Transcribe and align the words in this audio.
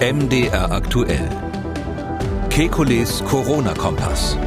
MDR 0.00 0.70
aktuell. 0.70 1.28
Kekules 2.50 3.24
Corona-Kompass. 3.24 4.38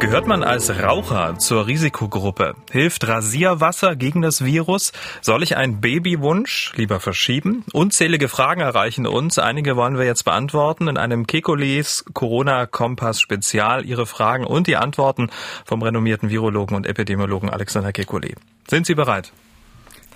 Gehört 0.00 0.26
man 0.26 0.42
als 0.42 0.68
Raucher 0.82 1.38
zur 1.38 1.68
Risikogruppe? 1.68 2.56
Hilft 2.72 3.06
Rasierwasser 3.06 3.94
gegen 3.94 4.20
das 4.20 4.44
Virus? 4.44 4.90
Soll 5.20 5.44
ich 5.44 5.56
einen 5.56 5.80
Babywunsch 5.80 6.72
lieber 6.74 6.98
verschieben? 6.98 7.62
Unzählige 7.72 8.26
Fragen 8.26 8.62
erreichen 8.62 9.06
uns. 9.06 9.38
Einige 9.38 9.76
wollen 9.76 9.96
wir 9.96 10.04
jetzt 10.04 10.24
beantworten 10.24 10.88
in 10.88 10.96
einem 10.96 11.28
Kekules 11.28 12.04
Corona-Kompass 12.14 13.20
Spezial. 13.20 13.86
Ihre 13.86 14.06
Fragen 14.06 14.44
und 14.44 14.66
die 14.66 14.76
Antworten 14.76 15.30
vom 15.64 15.82
renommierten 15.82 16.30
Virologen 16.30 16.76
und 16.76 16.84
Epidemiologen 16.84 17.48
Alexander 17.48 17.90
Kekulé. 17.90 18.34
Sind 18.66 18.86
Sie 18.86 18.96
bereit? 18.96 19.30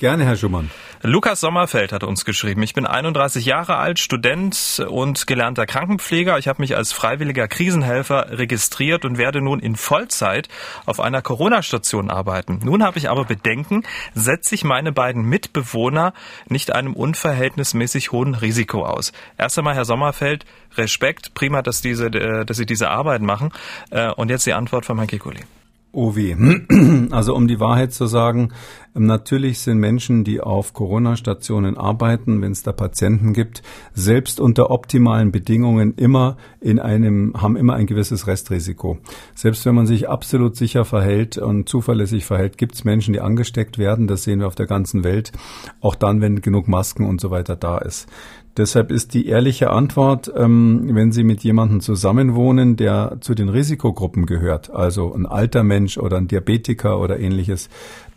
Gerne, 0.03 0.25
Herr 0.25 0.37
Schumann. 0.37 0.69
Lukas 1.03 1.39
Sommerfeld 1.39 1.93
hat 1.93 2.03
uns 2.03 2.25
geschrieben. 2.25 2.61
Ich 2.64 2.75
bin 2.75 2.86
31 2.86 3.45
Jahre 3.45 3.76
alt, 3.76 4.00
Student 4.00 4.85
und 4.89 5.29
gelernter 5.29 5.64
Krankenpfleger. 5.64 6.39
Ich 6.39 6.49
habe 6.49 6.61
mich 6.61 6.75
als 6.75 6.93
freiwilliger 6.93 7.46
Krisenhelfer 7.46 8.36
registriert 8.36 9.04
und 9.04 9.17
werde 9.17 9.40
nun 9.40 9.61
in 9.61 9.76
Vollzeit 9.76 10.49
auf 10.86 10.99
einer 10.99 11.23
Corona-Station 11.23 12.11
arbeiten. 12.11 12.59
Nun 12.64 12.82
habe 12.82 12.99
ich 12.99 13.11
aber 13.11 13.25
Bedenken, 13.25 13.85
setze 14.12 14.57
ich 14.57 14.64
meine 14.64 14.90
beiden 14.90 15.23
Mitbewohner 15.23 16.14
nicht 16.48 16.75
einem 16.75 16.95
unverhältnismäßig 16.95 18.11
hohen 18.11 18.34
Risiko 18.34 18.84
aus. 18.84 19.12
Erst 19.39 19.57
einmal, 19.57 19.76
Herr 19.76 19.84
Sommerfeld, 19.84 20.46
Respekt, 20.76 21.32
prima, 21.34 21.62
dass, 21.62 21.81
diese, 21.81 22.07
äh, 22.07 22.45
dass 22.45 22.57
Sie 22.57 22.67
diese 22.67 22.90
Arbeit 22.90 23.23
machen. 23.23 23.53
Äh, 23.90 24.11
und 24.11 24.31
jetzt 24.31 24.46
die 24.46 24.53
Antwort 24.53 24.84
von 24.84 24.96
Herrn 24.96 25.07
Kikuli. 25.07 25.45
Oh 25.95 26.17
weh. 26.17 26.35
Also 27.11 27.35
um 27.35 27.46
die 27.46 27.61
Wahrheit 27.61 27.93
zu 27.93 28.07
sagen, 28.07 28.53
ähm, 28.96 29.05
natürlich 29.05 29.59
sind 29.59 29.79
Menschen, 29.79 30.25
die 30.25 30.41
auf 30.41 30.73
Corona-Stationen 30.73 31.77
arbeiten, 31.77 32.41
wenn 32.41 32.53
es 32.53 32.62
da 32.62 32.73
Patienten 32.73 33.34
gibt, 33.34 33.62
selbst 33.93 34.41
unter 34.41 34.71
optimalen 34.71 35.33
Bedingungen 35.33 35.95
immer 35.97 36.39
in 36.61 36.79
einem, 36.79 37.34
haben 37.37 37.57
immer 37.57 37.75
ein 37.75 37.87
gewisses 37.87 38.27
Restrisiko. 38.27 38.99
Selbst 39.34 39.67
wenn 39.67 39.75
man 39.75 39.87
sich 39.87 40.09
absolut 40.09 40.57
sicher 40.57 40.87
verhält 40.87 41.37
und 41.37 41.69
zuverlässig 41.69 42.25
verhält, 42.25 42.56
gibt 42.56 42.75
es 42.75 42.84
Menschen, 42.84 43.12
die 43.12 43.21
angesteckt 43.21 43.77
werden. 43.77 44.06
Das 44.06 44.23
sehen 44.23 44.41
wir 44.41 44.47
auf 44.47 44.55
der 44.55 44.67
ganzen 44.67 45.05
Welt. 45.05 45.33
Auch 45.81 45.95
dann, 45.95 46.23
wenn 46.23 46.41
genug 46.41 46.69
Masken 46.69 47.05
und 47.05 47.21
so 47.21 47.31
weiter 47.31 47.56
da 47.56 47.77
ist. 47.77 48.09
Deshalb 48.56 48.92
ist 48.92 49.14
die 49.14 49.27
ehrliche 49.27 49.70
Antwort, 49.70 50.31
ähm, 50.36 50.91
wenn 50.92 51.11
Sie 51.11 51.25
mit 51.25 51.42
jemandem 51.42 51.81
zusammenwohnen, 51.81 52.77
der 52.77 53.17
zu 53.20 53.34
den 53.34 53.48
Risikogruppen 53.48 54.27
gehört, 54.27 54.70
also 54.70 55.14
ein 55.14 55.25
alter 55.25 55.62
Mensch 55.62 55.97
oder 55.97 56.19
ein 56.19 56.28
Diabetiker 56.28 57.00
oder 57.00 57.19
ähnliches, 57.19 57.70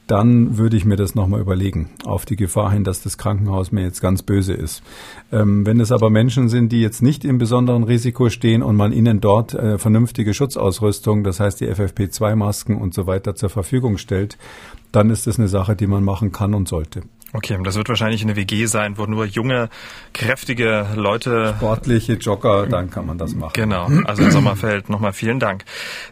dann 0.08 0.58
würde 0.58 0.77
ich 0.77 0.86
mir 0.86 0.97
das 0.97 1.16
nochmal 1.16 1.42
überlegen, 1.42 1.89
auf 2.03 2.25
die 2.25 2.36
Gefahr 2.36 2.72
hin, 2.72 2.83
dass 2.83 3.02
das 3.02 3.17
Krankenhaus 3.17 3.72
mir 3.72 3.83
jetzt 3.83 4.02
ganz 4.02 4.22
böse 4.22 4.53
ist. 4.53 4.83
Ähm, 5.31 5.66
wenn 5.66 5.80
es 5.80 5.92
aber 5.92 6.09
Menschen 6.09 6.49
sind, 6.49 6.72
die 6.72 6.81
jetzt 6.81 7.02
nicht 7.02 7.25
im 7.25 7.38
besonderen 7.38 7.83
Risiko 7.83 8.30
stehen 8.30 8.61
und 8.61 8.75
man 8.75 8.92
ihnen 8.92 9.22
dort 9.22 9.53
äh, 9.53 9.77
vernünftige 9.77 10.33
Schutzausrüstung, 10.33 11.23
das 11.23 11.39
heißt 11.39 11.61
die 11.61 11.70
FFP2-Masken 11.70 12.77
und 12.77 12.94
so 12.94 13.08
weiter 13.08 13.36
zur 13.36 13.49
Verfügung 13.49 13.97
stellt, 13.97 14.38
dann 14.92 15.09
ist 15.09 15.27
das 15.27 15.39
eine 15.39 15.47
Sache, 15.47 15.75
die 15.75 15.88
man 15.88 16.03
machen 16.03 16.31
kann 16.31 16.53
und 16.53 16.67
sollte. 16.67 17.02
Okay, 17.36 17.58
das 17.64 17.78
wird 17.78 17.89
wahrscheinlich 17.89 18.23
eine 18.23 18.38
WG 18.38 18.66
sein, 18.66 18.97
wo 18.97 19.05
nur 19.05 19.25
junge, 19.25 19.67
kräftige 20.14 20.88
Leute. 20.95 21.55
Sportliche 21.58 22.14
Jogger, 22.14 22.66
dann 22.67 22.89
kann 22.89 23.05
man 23.05 23.17
das 23.17 23.36
machen. 23.36 23.52
Genau, 23.53 23.88
also 24.05 24.23
in 24.23 24.31
Sommerfeld 24.31 24.89
nochmal 24.89 25.11
vielen 25.11 25.39
Dank. 25.39 25.66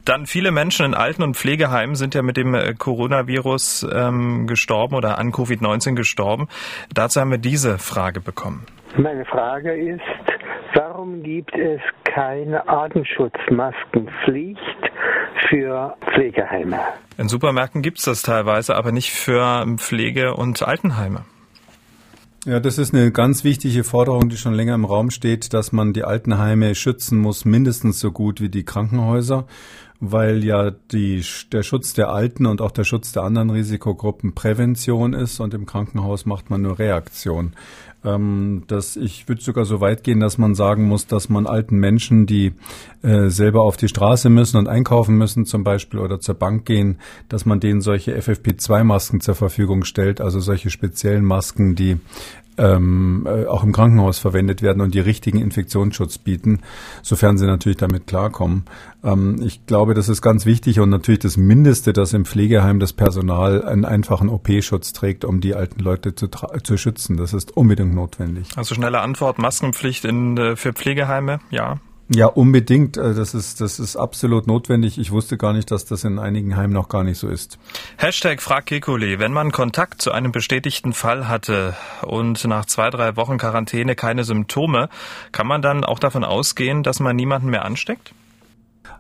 Dann 0.03 0.25
viele 0.25 0.51
Menschen 0.51 0.85
in 0.85 0.93
Alten- 0.93 1.23
und 1.23 1.37
Pflegeheimen 1.37 1.95
sind 1.95 2.13
ja 2.13 2.23
mit 2.23 2.35
dem 2.35 2.53
äh, 2.53 2.73
Coronavirus 2.73 3.87
ähm, 3.93 4.47
gestorben 4.47 4.95
oder 4.95 5.17
an 5.17 5.31
Covid-19 5.31 5.95
gestorben. 5.95 6.49
Dazu 6.93 7.21
haben 7.21 7.31
wir 7.31 7.37
diese 7.37 7.77
Frage 7.77 8.19
bekommen. 8.19 8.65
Meine 8.97 9.23
Frage 9.25 9.73
ist, 9.73 10.01
warum 10.75 11.23
gibt 11.23 11.55
es 11.55 11.79
keine 12.03 12.67
Atemschutzmaskenpflicht 12.67 14.82
für 15.53 15.95
Pflegeheime? 16.13 16.79
In 17.17 17.29
Supermärkten 17.29 17.83
gibt 17.83 17.99
es 17.99 18.05
das 18.05 18.23
teilweise, 18.23 18.75
aber 18.75 18.91
nicht 18.91 19.11
für 19.11 19.65
Pflege- 19.77 20.33
und 20.33 20.63
Altenheime. 20.63 21.25
Ja, 22.45 22.59
das 22.59 22.79
ist 22.79 22.93
eine 22.93 23.11
ganz 23.11 23.43
wichtige 23.43 23.83
Forderung, 23.83 24.29
die 24.29 24.37
schon 24.37 24.53
länger 24.53 24.73
im 24.73 24.83
Raum 24.83 25.11
steht, 25.11 25.53
dass 25.53 25.71
man 25.71 25.93
die 25.93 26.03
Altenheime 26.03 26.73
schützen 26.73 27.19
muss, 27.19 27.45
mindestens 27.45 27.99
so 27.99 28.11
gut 28.11 28.41
wie 28.41 28.49
die 28.49 28.65
Krankenhäuser, 28.65 29.45
weil 30.05 30.43
ja 30.43 30.71
die, 30.91 31.23
der 31.53 31.63
Schutz 31.63 31.93
der 31.93 32.09
Alten 32.09 32.45
und 32.45 32.61
auch 32.61 32.71
der 32.71 32.83
Schutz 32.83 33.13
der 33.13 33.23
anderen 33.23 33.49
Risikogruppen 33.49 34.35
Prävention 34.35 35.13
ist 35.13 35.39
und 35.39 35.53
im 35.53 35.65
Krankenhaus 35.65 36.25
macht 36.25 36.49
man 36.49 36.61
nur 36.61 36.77
Reaktion. 36.77 37.53
Ähm, 38.03 38.63
dass 38.67 38.97
ich 38.97 39.29
würde 39.29 39.41
sogar 39.41 39.63
so 39.63 39.79
weit 39.79 40.03
gehen, 40.03 40.19
dass 40.19 40.37
man 40.37 40.55
sagen 40.55 40.89
muss, 40.89 41.07
dass 41.07 41.29
man 41.29 41.47
alten 41.47 41.77
Menschen, 41.77 42.25
die 42.25 42.51
äh, 43.01 43.29
selber 43.29 43.61
auf 43.61 43.77
die 43.77 43.87
Straße 43.87 44.29
müssen 44.29 44.57
und 44.57 44.67
einkaufen 44.67 45.15
müssen 45.15 45.45
zum 45.45 45.63
Beispiel 45.63 46.01
oder 46.01 46.19
zur 46.19 46.35
Bank 46.35 46.65
gehen, 46.65 46.97
dass 47.29 47.45
man 47.45 47.61
denen 47.61 47.79
solche 47.79 48.13
FFP2-Masken 48.17 49.21
zur 49.21 49.35
Verfügung 49.35 49.85
stellt, 49.85 50.19
also 50.19 50.41
solche 50.41 50.69
speziellen 50.69 51.23
Masken, 51.23 51.75
die 51.75 51.97
ähm, 52.57 53.27
äh, 53.27 53.45
auch 53.45 53.63
im 53.63 53.71
Krankenhaus 53.71 54.19
verwendet 54.19 54.61
werden 54.61 54.81
und 54.81 54.93
die 54.93 54.99
richtigen 54.99 55.39
Infektionsschutz 55.39 56.17
bieten, 56.17 56.59
sofern 57.01 57.37
sie 57.37 57.45
natürlich 57.45 57.77
damit 57.77 58.07
klarkommen. 58.07 58.65
Ähm, 59.03 59.41
ich 59.43 59.65
glaube, 59.65 59.92
das 59.93 60.09
ist 60.09 60.21
ganz 60.21 60.45
wichtig 60.45 60.79
und 60.79 60.89
natürlich 60.89 61.19
das 61.19 61.37
Mindeste, 61.37 61.93
dass 61.93 62.13
im 62.13 62.25
Pflegeheim 62.25 62.79
das 62.79 62.93
Personal 62.93 63.63
einen 63.65 63.85
einfachen 63.85 64.29
OP-Schutz 64.29 64.93
trägt, 64.93 65.25
um 65.25 65.41
die 65.41 65.55
alten 65.55 65.79
Leute 65.79 66.15
zu, 66.15 66.27
zu 66.27 66.77
schützen. 66.77 67.17
Das 67.17 67.33
ist 67.33 67.55
unbedingt 67.55 67.93
notwendig. 67.93 68.47
Also 68.55 68.75
schnelle 68.75 69.01
Antwort, 69.01 69.39
Maskenpflicht 69.39 70.05
in, 70.05 70.37
äh, 70.37 70.55
für 70.55 70.73
Pflegeheime, 70.73 71.39
ja. 71.49 71.79
Ja, 72.09 72.27
unbedingt. 72.27 72.97
Äh, 72.97 73.13
das 73.13 73.33
ist, 73.33 73.61
das 73.61 73.79
ist 73.79 73.95
absolut 73.95 74.45
notwendig. 74.47 74.97
Ich 74.97 75.11
wusste 75.11 75.37
gar 75.37 75.53
nicht, 75.53 75.71
dass 75.71 75.85
das 75.85 76.03
in 76.03 76.19
einigen 76.19 76.55
Heimen 76.55 76.73
noch 76.73 76.89
gar 76.89 77.03
nicht 77.03 77.17
so 77.17 77.27
ist. 77.27 77.57
Hashtag 77.97 78.41
Frag 78.41 78.65
Kekuli. 78.65 79.19
Wenn 79.19 79.31
man 79.31 79.51
Kontakt 79.51 80.01
zu 80.01 80.11
einem 80.11 80.31
bestätigten 80.31 80.93
Fall 80.93 81.27
hatte 81.27 81.75
und 82.01 82.43
nach 82.45 82.65
zwei, 82.65 82.89
drei 82.89 83.15
Wochen 83.15 83.37
Quarantäne 83.37 83.95
keine 83.95 84.23
Symptome, 84.23 84.89
kann 85.31 85.47
man 85.47 85.61
dann 85.61 85.83
auch 85.83 85.99
davon 85.99 86.23
ausgehen, 86.23 86.83
dass 86.83 86.99
man 86.99 87.15
niemanden 87.15 87.49
mehr 87.49 87.65
ansteckt? 87.65 88.13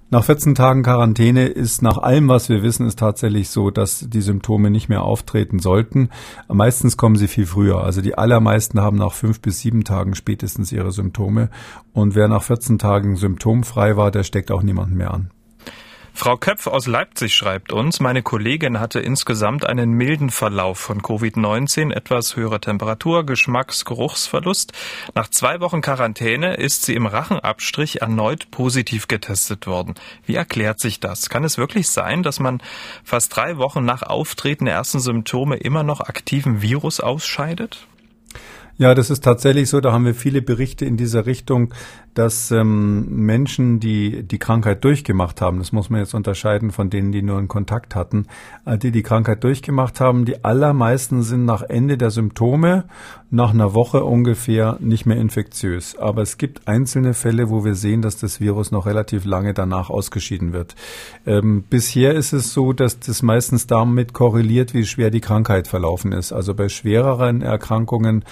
Nach 0.09 0.23
14 0.23 0.53
Tagen 0.53 0.83
Quarantäne 0.83 1.47
ist 1.47 1.81
nach 1.81 1.97
allem, 1.97 2.27
was 2.27 2.47
wir 2.47 2.61
wissen, 2.61 2.85
ist 2.85 2.99
tatsächlich 2.99 3.49
so, 3.49 3.71
dass 3.71 4.05
die 4.07 4.21
Symptome 4.21 4.69
nicht 4.69 4.87
mehr 4.87 5.01
auftreten 5.01 5.57
sollten. 5.57 6.09
Meistens 6.47 6.97
kommen 6.97 7.15
sie 7.15 7.27
viel 7.27 7.47
früher. 7.47 7.83
Also 7.83 8.01
die 8.01 8.15
allermeisten 8.15 8.79
haben 8.79 8.97
nach 8.97 9.13
fünf 9.13 9.41
bis 9.41 9.59
sieben 9.59 9.83
Tagen 9.83 10.13
spätestens 10.13 10.71
ihre 10.71 10.91
Symptome. 10.91 11.49
Und 11.93 12.13
wer 12.13 12.27
nach 12.27 12.43
14 12.43 12.77
Tagen 12.77 13.15
symptomfrei 13.15 13.97
war, 13.97 14.11
der 14.11 14.23
steckt 14.23 14.51
auch 14.51 14.61
niemanden 14.61 14.97
mehr 14.97 15.13
an. 15.13 15.31
Frau 16.15 16.37
Köpf 16.37 16.67
aus 16.67 16.85
Leipzig 16.85 17.35
schreibt 17.35 17.73
uns, 17.73 17.99
meine 17.99 18.21
Kollegin 18.21 18.79
hatte 18.79 18.99
insgesamt 18.99 19.65
einen 19.65 19.91
milden 19.91 20.29
Verlauf 20.29 20.77
von 20.77 21.01
Covid-19, 21.01 21.91
etwas 21.91 22.35
höhere 22.35 22.61
Temperatur, 22.61 23.25
Geschmacks-, 23.25 23.83
Geruchsverlust. 23.83 24.73
Nach 25.15 25.27
zwei 25.27 25.59
Wochen 25.59 25.81
Quarantäne 25.81 26.53
ist 26.53 26.83
sie 26.83 26.93
im 26.93 27.07
Rachenabstrich 27.07 28.01
erneut 28.01 28.51
positiv 28.51 29.07
getestet 29.07 29.65
worden. 29.65 29.95
Wie 30.25 30.35
erklärt 30.35 30.79
sich 30.79 30.99
das? 30.99 31.29
Kann 31.29 31.43
es 31.43 31.57
wirklich 31.57 31.89
sein, 31.89 32.21
dass 32.21 32.39
man 32.39 32.61
fast 33.03 33.35
drei 33.35 33.57
Wochen 33.57 33.83
nach 33.83 34.03
Auftreten 34.03 34.65
der 34.65 34.75
ersten 34.75 34.99
Symptome 34.99 35.57
immer 35.57 35.81
noch 35.81 35.99
aktiven 35.99 36.61
Virus 36.61 36.99
ausscheidet? 36.99 37.87
Ja, 38.77 38.95
das 38.95 39.11
ist 39.11 39.23
tatsächlich 39.23 39.69
so. 39.69 39.81
Da 39.81 39.91
haben 39.91 40.05
wir 40.05 40.15
viele 40.15 40.41
Berichte 40.41 40.85
in 40.85 40.97
dieser 40.97 41.27
Richtung, 41.27 41.73
dass 42.13 42.51
ähm, 42.51 43.25
Menschen, 43.25 43.79
die 43.79 44.23
die 44.23 44.39
Krankheit 44.39 44.83
durchgemacht 44.83 45.41
haben, 45.41 45.59
das 45.59 45.71
muss 45.71 45.89
man 45.89 45.99
jetzt 45.99 46.13
unterscheiden 46.13 46.71
von 46.71 46.89
denen, 46.89 47.11
die 47.11 47.21
nur 47.21 47.37
einen 47.37 47.47
Kontakt 47.47 47.95
hatten, 47.95 48.27
äh, 48.65 48.77
die 48.77 48.91
die 48.91 49.03
Krankheit 49.03 49.43
durchgemacht 49.43 49.99
haben, 49.99 50.25
die 50.25 50.43
allermeisten 50.43 51.23
sind 51.23 51.45
nach 51.45 51.63
Ende 51.63 51.97
der 51.97 52.11
Symptome, 52.11 52.85
nach 53.31 53.51
einer 53.51 53.73
Woche 53.73 54.03
ungefähr, 54.03 54.77
nicht 54.79 55.07
mehr 55.07 55.17
infektiös. 55.17 55.97
Aber 55.97 56.21
es 56.21 56.37
gibt 56.37 56.67
einzelne 56.67 57.15
Fälle, 57.15 57.49
wo 57.49 57.65
wir 57.65 57.73
sehen, 57.73 58.03
dass 58.03 58.17
das 58.17 58.39
Virus 58.39 58.71
noch 58.71 58.85
relativ 58.85 59.25
lange 59.25 59.55
danach 59.55 59.89
ausgeschieden 59.89 60.53
wird. 60.53 60.75
Ähm, 61.25 61.63
bisher 61.67 62.13
ist 62.13 62.33
es 62.33 62.53
so, 62.53 62.73
dass 62.73 62.99
das 62.99 63.23
meistens 63.23 63.65
damit 63.65 64.13
korreliert, 64.13 64.75
wie 64.75 64.85
schwer 64.85 65.09
die 65.09 65.21
Krankheit 65.21 65.67
verlaufen 65.67 66.11
ist. 66.11 66.31
Also 66.31 66.53
bei 66.53 66.69
schwereren 66.69 67.41
Erkrankungen 67.41 68.23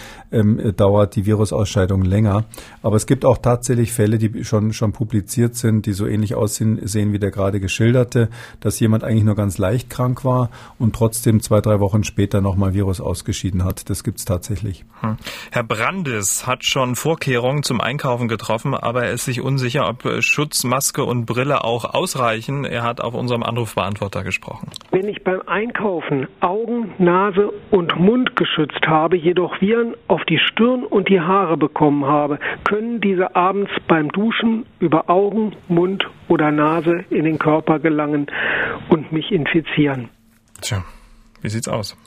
ähm, 0.41 0.75
dauert 0.75 1.15
die 1.15 1.25
Virusausscheidung 1.25 2.03
länger. 2.03 2.45
Aber 2.81 2.95
es 2.95 3.05
gibt 3.05 3.25
auch 3.25 3.37
tatsächlich 3.37 3.91
Fälle, 3.91 4.17
die 4.17 4.43
schon, 4.43 4.73
schon 4.73 4.91
publiziert 4.91 5.55
sind, 5.55 5.85
die 5.85 5.93
so 5.93 6.05
ähnlich 6.07 6.35
aussehen 6.35 6.79
sehen 6.87 7.13
wie 7.13 7.19
der 7.19 7.31
gerade 7.31 7.59
geschilderte, 7.59 8.29
dass 8.59 8.79
jemand 8.79 9.03
eigentlich 9.03 9.23
nur 9.23 9.35
ganz 9.35 9.57
leicht 9.57 9.89
krank 9.89 10.25
war 10.25 10.49
und 10.79 10.95
trotzdem 10.95 11.41
zwei, 11.41 11.61
drei 11.61 11.79
Wochen 11.79 12.03
später 12.03 12.41
nochmal 12.41 12.73
Virus 12.73 13.01
ausgeschieden 13.01 13.63
hat. 13.63 13.89
Das 13.89 14.03
gibt's 14.03 14.25
tatsächlich. 14.25 14.85
Hm. 15.01 15.17
Herr 15.51 15.63
Brandes 15.63 16.47
hat 16.47 16.63
schon 16.63 16.95
Vorkehrungen 16.95 17.63
zum 17.63 17.81
Einkaufen 17.81 18.27
getroffen, 18.27 18.73
aber 18.73 19.05
er 19.05 19.11
ist 19.11 19.25
sich 19.25 19.41
unsicher, 19.41 19.87
ob 19.87 20.21
Schutz, 20.21 20.63
Maske 20.63 21.03
und 21.03 21.25
Brille 21.25 21.63
auch 21.63 21.85
ausreichen. 21.85 22.65
Er 22.65 22.83
hat 22.83 23.01
auf 23.01 23.13
unserem 23.13 23.43
Anrufbeantworter 23.43 24.23
gesprochen. 24.23 24.69
Wenn 24.91 25.07
ich 25.07 25.23
beim 25.23 25.41
Einkaufen 25.47 26.27
Augen, 26.39 26.93
Nase 26.97 27.51
und 27.71 27.97
Mund 27.99 28.35
geschützt 28.35 28.87
habe, 28.87 29.17
jedoch 29.17 29.61
Viren 29.61 29.95
auf 30.07 30.20
auf 30.21 30.25
die 30.27 30.37
Stirn 30.37 30.83
und 30.83 31.09
die 31.09 31.19
Haare 31.19 31.57
bekommen 31.57 32.05
habe, 32.05 32.39
können 32.63 33.01
diese 33.01 33.35
abends 33.35 33.71
beim 33.87 34.09
Duschen 34.09 34.65
über 34.79 35.09
Augen, 35.09 35.55
Mund 35.67 36.05
oder 36.27 36.51
Nase 36.51 37.05
in 37.09 37.25
den 37.25 37.39
Körper 37.39 37.79
gelangen 37.79 38.27
und 38.89 39.11
mich 39.11 39.31
infizieren. 39.31 40.09
Tja, 40.61 40.83
wie 41.41 41.49
sieht's 41.49 41.67
aus? 41.67 41.97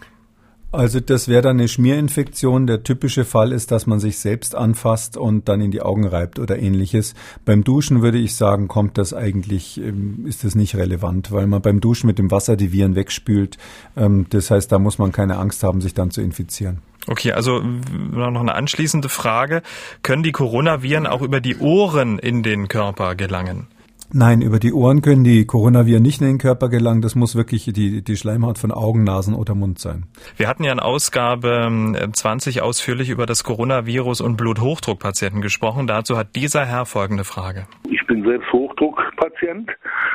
Also 0.74 0.98
das 0.98 1.28
wäre 1.28 1.40
dann 1.40 1.58
eine 1.58 1.68
Schmierinfektion. 1.68 2.66
Der 2.66 2.82
typische 2.82 3.24
Fall 3.24 3.52
ist, 3.52 3.70
dass 3.70 3.86
man 3.86 4.00
sich 4.00 4.18
selbst 4.18 4.56
anfasst 4.56 5.16
und 5.16 5.48
dann 5.48 5.60
in 5.60 5.70
die 5.70 5.82
Augen 5.82 6.04
reibt 6.04 6.40
oder 6.40 6.58
ähnliches. 6.58 7.14
Beim 7.44 7.62
Duschen 7.62 8.02
würde 8.02 8.18
ich 8.18 8.34
sagen, 8.34 8.66
kommt 8.66 8.98
das 8.98 9.14
eigentlich, 9.14 9.80
ähm, 9.80 10.24
ist 10.26 10.42
das 10.42 10.56
nicht 10.56 10.74
relevant, 10.74 11.30
weil 11.30 11.46
man 11.46 11.62
beim 11.62 11.80
Duschen 11.80 12.08
mit 12.08 12.18
dem 12.18 12.32
Wasser 12.32 12.56
die 12.56 12.72
Viren 12.72 12.96
wegspült. 12.96 13.56
Ähm, 13.96 14.26
das 14.30 14.50
heißt, 14.50 14.72
da 14.72 14.80
muss 14.80 14.98
man 14.98 15.12
keine 15.12 15.38
Angst 15.38 15.62
haben, 15.62 15.80
sich 15.80 15.94
dann 15.94 16.10
zu 16.10 16.20
infizieren. 16.20 16.82
Okay, 17.06 17.32
also 17.32 17.60
noch 17.60 18.40
eine 18.40 18.54
anschließende 18.54 19.08
Frage. 19.08 19.62
Können 20.02 20.24
die 20.24 20.32
Coronaviren 20.32 21.06
auch 21.06 21.22
über 21.22 21.40
die 21.40 21.56
Ohren 21.58 22.18
in 22.18 22.42
den 22.42 22.66
Körper 22.66 23.14
gelangen? 23.14 23.68
Nein, 24.16 24.42
über 24.42 24.60
die 24.60 24.72
Ohren 24.72 25.02
können 25.02 25.24
die 25.24 25.44
Coronaviren 25.44 26.00
nicht 26.00 26.20
in 26.20 26.28
den 26.28 26.38
Körper 26.38 26.68
gelangen. 26.68 27.02
Das 27.02 27.16
muss 27.16 27.34
wirklich 27.34 27.64
die, 27.64 28.02
die 28.02 28.16
Schleimhaut 28.16 28.58
von 28.58 28.70
Augen, 28.70 29.02
Nasen 29.02 29.34
oder 29.34 29.56
Mund 29.56 29.80
sein. 29.80 30.04
Wir 30.36 30.46
hatten 30.46 30.62
ja 30.62 30.70
in 30.70 30.78
Ausgabe 30.78 31.68
20 32.12 32.56
ähm, 32.56 32.62
ausführlich 32.62 33.10
über 33.10 33.26
das 33.26 33.42
Coronavirus 33.42 34.20
und 34.20 34.36
Bluthochdruckpatienten 34.36 35.40
gesprochen. 35.40 35.88
Dazu 35.88 36.16
hat 36.16 36.36
dieser 36.36 36.64
Herr 36.64 36.86
folgende 36.86 37.24
Frage. 37.24 37.66
Ich 37.90 38.06
bin 38.06 38.22
selbst 38.22 38.52
Hochdruckpatient, 38.52 39.72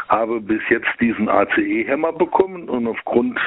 habe 0.10 0.42
bis 0.42 0.62
jetzt 0.70 0.90
diesen 1.00 1.30
ACE-Hämmer 1.30 2.12
bekommen 2.14 2.68
und 2.68 2.88
aufgrund 2.88 3.40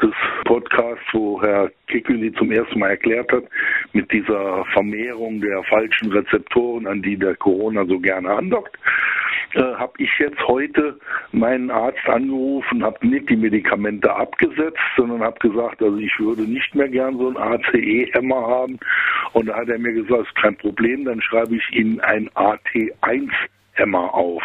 des 0.00 0.12
Podcasts, 0.44 1.04
wo 1.12 1.40
Herr 1.42 1.70
Kikuli 1.86 2.32
zum 2.32 2.50
ersten 2.50 2.78
Mal 2.78 2.90
erklärt 2.90 3.30
hat, 3.30 3.44
mit 3.92 4.10
dieser 4.10 4.64
Vermehrung 4.72 5.40
der 5.40 5.62
falschen 5.64 6.10
Rezeptoren, 6.10 6.86
an 6.86 7.02
die 7.02 7.16
der 7.16 7.36
Corona 7.36 7.84
so 7.84 8.00
gerne 8.00 8.30
andockt, 8.30 8.76
äh, 9.54 9.60
habe 9.60 9.92
ich 9.98 10.10
jetzt 10.18 10.40
heute 10.48 10.98
meinen 11.32 11.70
Arzt 11.70 12.08
angerufen, 12.08 12.82
habe 12.82 13.06
nicht 13.06 13.28
die 13.28 13.36
Medikamente 13.36 14.14
abgesetzt, 14.14 14.80
sondern 14.96 15.22
habe 15.22 15.38
gesagt, 15.46 15.82
also 15.82 15.98
ich 15.98 16.18
würde 16.18 16.42
nicht 16.42 16.74
mehr 16.74 16.88
gern 16.88 17.18
so 17.18 17.28
einen 17.28 17.36
ACE-Hämmer 17.36 18.46
haben. 18.46 18.78
Und 19.34 19.46
da 19.46 19.56
hat 19.56 19.68
er 19.68 19.78
mir 19.78 19.92
gesagt, 19.92 20.22
ist 20.22 20.34
kein 20.36 20.56
Problem, 20.56 21.04
dann 21.04 21.20
schreibe 21.20 21.54
ich 21.54 21.70
Ihnen 21.72 22.00
ein 22.00 22.30
AT1-Hämmer 22.30 24.14
auf. 24.14 24.42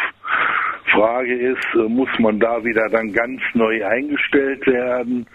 Frage 0.98 1.32
ist, 1.32 1.64
äh, 1.74 1.88
muss 1.88 2.08
man 2.18 2.40
da 2.40 2.64
wieder 2.64 2.88
dann 2.88 3.12
ganz 3.12 3.40
neu 3.54 3.86
eingestellt 3.86 4.66
werden? 4.66 5.26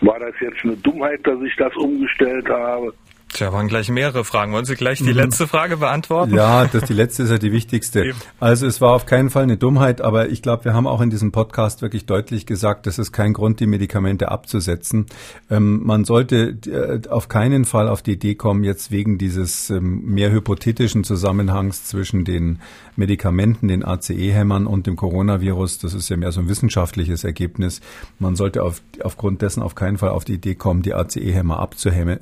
War 0.00 0.18
das 0.18 0.34
jetzt 0.40 0.64
eine 0.64 0.76
Dummheit, 0.76 1.24
dass 1.24 1.40
ich 1.42 1.54
das 1.56 1.74
umgestellt 1.76 2.48
habe? 2.48 2.92
Tja, 3.34 3.52
waren 3.52 3.66
gleich 3.66 3.88
mehrere 3.88 4.24
Fragen. 4.24 4.52
Wollen 4.52 4.64
Sie 4.64 4.76
gleich 4.76 4.98
die 4.98 5.10
mhm. 5.10 5.16
letzte 5.16 5.48
Frage 5.48 5.78
beantworten? 5.78 6.32
Ja, 6.36 6.66
das, 6.66 6.84
die 6.84 6.92
letzte 6.92 7.24
ist 7.24 7.30
ja 7.30 7.38
die 7.38 7.50
wichtigste. 7.50 8.14
Also 8.38 8.64
es 8.64 8.80
war 8.80 8.92
auf 8.92 9.06
keinen 9.06 9.28
Fall 9.28 9.42
eine 9.42 9.56
Dummheit, 9.56 10.00
aber 10.00 10.28
ich 10.28 10.40
glaube, 10.40 10.66
wir 10.66 10.72
haben 10.72 10.86
auch 10.86 11.00
in 11.00 11.10
diesem 11.10 11.32
Podcast 11.32 11.82
wirklich 11.82 12.06
deutlich 12.06 12.46
gesagt, 12.46 12.86
das 12.86 13.00
ist 13.00 13.10
kein 13.10 13.32
Grund, 13.32 13.58
die 13.58 13.66
Medikamente 13.66 14.30
abzusetzen. 14.30 15.06
Ähm, 15.50 15.84
man 15.84 16.04
sollte 16.04 16.56
äh, 16.66 17.08
auf 17.08 17.26
keinen 17.26 17.64
Fall 17.64 17.88
auf 17.88 18.02
die 18.02 18.12
Idee 18.12 18.36
kommen, 18.36 18.62
jetzt 18.62 18.92
wegen 18.92 19.18
dieses 19.18 19.68
ähm, 19.68 20.04
mehr 20.04 20.30
hypothetischen 20.30 21.02
Zusammenhangs 21.02 21.86
zwischen 21.86 22.24
den 22.24 22.60
Medikamenten, 22.94 23.66
den 23.66 23.84
ACE-Hämmern 23.84 24.68
und 24.68 24.86
dem 24.86 24.94
Coronavirus, 24.94 25.78
das 25.78 25.94
ist 25.94 26.08
ja 26.08 26.16
mehr 26.16 26.30
so 26.30 26.40
ein 26.40 26.48
wissenschaftliches 26.48 27.24
Ergebnis. 27.24 27.80
Man 28.20 28.36
sollte 28.36 28.62
auf, 28.62 28.80
aufgrund 29.02 29.42
dessen 29.42 29.60
auf 29.60 29.74
keinen 29.74 29.98
Fall 29.98 30.10
auf 30.10 30.24
die 30.24 30.34
Idee 30.34 30.54
kommen, 30.54 30.82
die 30.82 30.94
ACE-Hämmer 30.94 31.58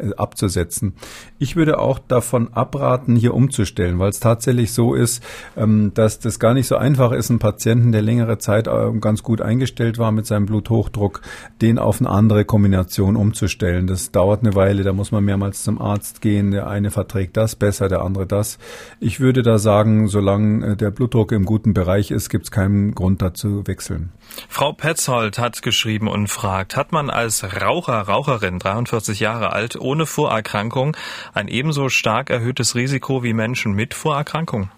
äh, 0.00 0.14
abzusetzen. 0.16 0.94
Ich 1.38 1.56
würde 1.56 1.80
auch 1.80 1.98
davon 1.98 2.52
abraten, 2.52 3.16
hier 3.16 3.34
umzustellen, 3.34 3.98
weil 3.98 4.10
es 4.10 4.20
tatsächlich 4.20 4.72
so 4.72 4.94
ist, 4.94 5.24
ähm, 5.56 5.92
dass 5.94 6.20
das 6.20 6.38
gar 6.38 6.54
nicht 6.54 6.68
so 6.68 6.76
einfach 6.76 7.10
ist, 7.10 7.30
einen 7.30 7.40
Patienten, 7.40 7.90
der 7.90 8.02
längere 8.02 8.38
Zeit 8.38 8.68
äh, 8.68 8.92
ganz 9.00 9.24
gut 9.24 9.40
eingestellt 9.40 9.98
war 9.98 10.12
mit 10.12 10.24
seinem 10.24 10.46
Bluthochdruck, 10.46 11.20
den 11.60 11.78
auf 11.78 12.00
eine 12.00 12.10
andere 12.10 12.44
Kombination 12.44 13.16
umzustellen. 13.16 13.88
Das 13.88 14.12
dauert 14.12 14.42
eine 14.42 14.54
Weile, 14.54 14.84
da 14.84 14.92
muss 14.92 15.10
man 15.10 15.24
mehrmals 15.24 15.64
zum 15.64 15.80
Arzt 15.80 16.20
gehen. 16.20 16.52
Der 16.52 16.68
eine 16.68 16.92
verträgt 16.92 17.36
das 17.36 17.56
besser, 17.56 17.88
der 17.88 18.02
andere 18.02 18.26
das. 18.26 18.58
Ich 19.00 19.18
würde 19.18 19.42
da 19.42 19.58
sagen, 19.58 20.06
solange 20.06 20.72
äh, 20.72 20.76
der 20.76 20.92
Blutdruck 20.92 21.32
im 21.32 21.44
guten 21.44 21.74
Bereich 21.74 22.12
ist, 22.12 22.28
gibt 22.28 22.44
es 22.44 22.50
keinen 22.52 22.94
Grund 22.94 23.20
dazu 23.20 23.66
wechseln. 23.66 24.12
Frau 24.48 24.72
Petzold 24.72 25.38
hat 25.38 25.62
geschrieben 25.62 26.08
und 26.08 26.28
fragt, 26.28 26.76
hat 26.76 26.92
man 26.92 27.10
als 27.10 27.44
Raucher, 27.60 28.00
Raucherin, 28.00 28.58
43 28.58 29.20
Jahre 29.20 29.52
alt, 29.52 29.76
ohne 29.76 30.06
Vorerkrankung 30.06 30.91
ein 31.34 31.48
ebenso 31.48 31.88
stark 31.88 32.30
erhöhtes 32.30 32.74
Risiko 32.74 33.22
wie 33.22 33.32
Menschen 33.32 33.72
mit 33.72 33.94
Vorerkrankung? 33.94 34.70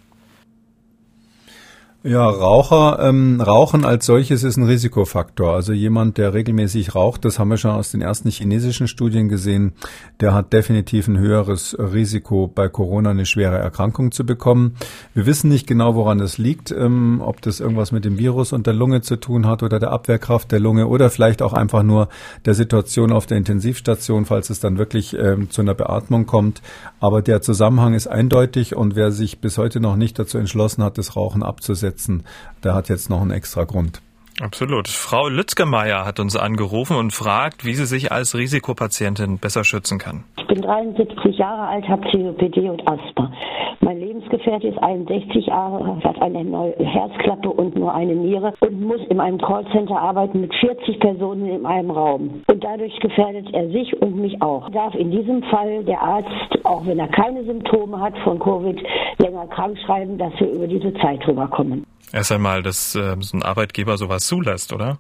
Ja, 2.07 2.29
Raucher, 2.29 2.99
ähm, 3.01 3.41
Rauchen 3.41 3.87
als 3.87 4.05
solches 4.05 4.45
ist 4.45 4.59
ein 4.59 4.67
Risikofaktor. 4.67 5.55
Also 5.55 5.73
jemand, 5.73 6.19
der 6.19 6.35
regelmäßig 6.35 6.95
raucht, 6.95 7.25
das 7.25 7.39
haben 7.39 7.49
wir 7.49 7.57
schon 7.57 7.71
aus 7.71 7.93
den 7.93 8.03
ersten 8.03 8.29
chinesischen 8.29 8.89
Studien 8.89 9.31
gesehen, 9.31 9.73
der 10.21 10.35
hat 10.35 10.53
definitiv 10.53 11.09
ein 11.09 11.19
höheres 11.19 11.75
Risiko, 11.79 12.47
bei 12.47 12.69
Corona 12.69 13.09
eine 13.09 13.25
schwere 13.25 13.57
Erkrankung 13.57 14.13
zu 14.13 14.27
bekommen. 14.27 14.75
Wir 15.15 15.25
wissen 15.25 15.49
nicht 15.49 15.67
genau, 15.67 15.95
woran 15.95 16.19
das 16.19 16.37
liegt, 16.37 16.71
ähm, 16.73 17.23
ob 17.25 17.41
das 17.41 17.59
irgendwas 17.59 17.91
mit 17.91 18.05
dem 18.05 18.19
Virus 18.19 18.53
und 18.53 18.67
der 18.67 18.75
Lunge 18.75 19.01
zu 19.01 19.17
tun 19.17 19.47
hat 19.47 19.63
oder 19.63 19.81
der 19.81 19.91
Abwehrkraft 19.91 20.53
der 20.53 20.61
Lunge 20.61 20.89
oder 20.89 21.09
vielleicht 21.09 21.41
auch 21.41 21.55
einfach 21.55 21.83
nur 21.83 22.11
der 22.45 22.53
Situation 22.53 23.13
auf 23.13 23.25
der 23.25 23.39
Intensivstation, 23.39 24.27
falls 24.27 24.51
es 24.51 24.61
dann 24.61 24.77
wirklich 24.77 25.17
ähm, 25.17 25.49
zu 25.49 25.63
einer 25.63 25.73
Beatmung 25.73 26.27
kommt. 26.27 26.61
Aber 27.01 27.23
der 27.23 27.41
Zusammenhang 27.41 27.95
ist 27.95 28.09
eindeutig 28.09 28.77
und 28.77 28.95
wer 28.95 29.11
sich 29.11 29.41
bis 29.41 29.57
heute 29.57 29.81
noch 29.81 29.97
nicht 29.97 30.19
dazu 30.19 30.37
entschlossen 30.37 30.85
hat, 30.85 30.99
das 30.99 31.17
Rauchen 31.17 31.43
abzusetzen, 31.43 31.94
setzen, 31.95 32.25
der 32.63 32.75
hat 32.75 32.89
jetzt 32.89 33.11
noch 33.11 33.21
einen 33.21 33.31
extra 33.31 33.65
Grund. 33.65 34.01
Absolut. 34.41 34.89
Frau 34.89 35.29
Lützgemeier 35.29 36.05
hat 36.05 36.19
uns 36.19 36.35
angerufen 36.35 36.97
und 36.97 37.13
fragt, 37.13 37.65
wie 37.65 37.75
sie 37.75 37.87
sich 37.87 38.11
als 38.11 38.35
Risikopatientin 38.35 39.39
besser 39.39 39.63
schützen 39.63 39.99
kann. 39.99 40.25
Ich 40.45 40.49
bin 40.49 40.61
73 40.61 41.39
Jahre 41.39 41.69
alt, 41.69 41.89
habe 41.89 42.03
COPD 42.11 42.69
und 42.69 42.87
Asthma. 42.87 43.33
Mein 43.81 43.99
Lebensgefährte 43.99 44.69
ist 44.69 44.77
61 44.77 45.47
Jahre, 45.47 45.99
hat 46.05 46.21
eine 46.21 46.45
neue 46.45 46.75
Herzklappe 46.77 47.49
und 47.49 47.75
nur 47.75 47.95
eine 47.95 48.15
Niere 48.15 48.53
und 48.61 48.79
muss 48.79 49.01
in 49.09 49.21
einem 49.21 49.39
Callcenter 49.39 49.99
arbeiten 49.99 50.43
mit 50.43 50.55
40 50.57 51.01
Personen 51.01 51.47
in 51.47 51.65
einem 51.65 51.91
Raum. 51.91 52.43
Und 52.47 52.63
dadurch 52.63 52.95
gefährdet 53.01 53.55
er 53.55 53.71
sich 53.71 53.99
und 54.03 54.17
mich 54.17 54.43
auch. 54.43 54.69
Darf 54.69 54.95
in 54.95 55.11
diesem 55.11 55.43
Fall 55.45 55.83
der 55.85 56.03
Arzt, 56.03 56.63
auch 56.65 56.85
wenn 56.85 56.99
er 56.99 57.09
keine 57.09 57.43
Symptome 57.45 57.99
hat 57.99 58.17
von 58.19 58.39
Covid, 58.39 58.79
länger 59.21 59.47
krank 59.47 59.79
schreiben, 59.87 60.19
dass 60.19 60.39
wir 60.39 60.51
über 60.51 60.67
diese 60.67 60.93
Zeit 60.95 61.27
rüberkommen. 61.27 61.87
Erst 62.13 62.33
einmal, 62.33 62.63
dass 62.63 62.95
äh, 62.95 63.17
so 63.21 63.39
ein 63.39 63.43
Arbeitgeber 63.43 63.97
sowas 63.97 64.27
zulässt, 64.27 64.75
oder? 64.75 64.99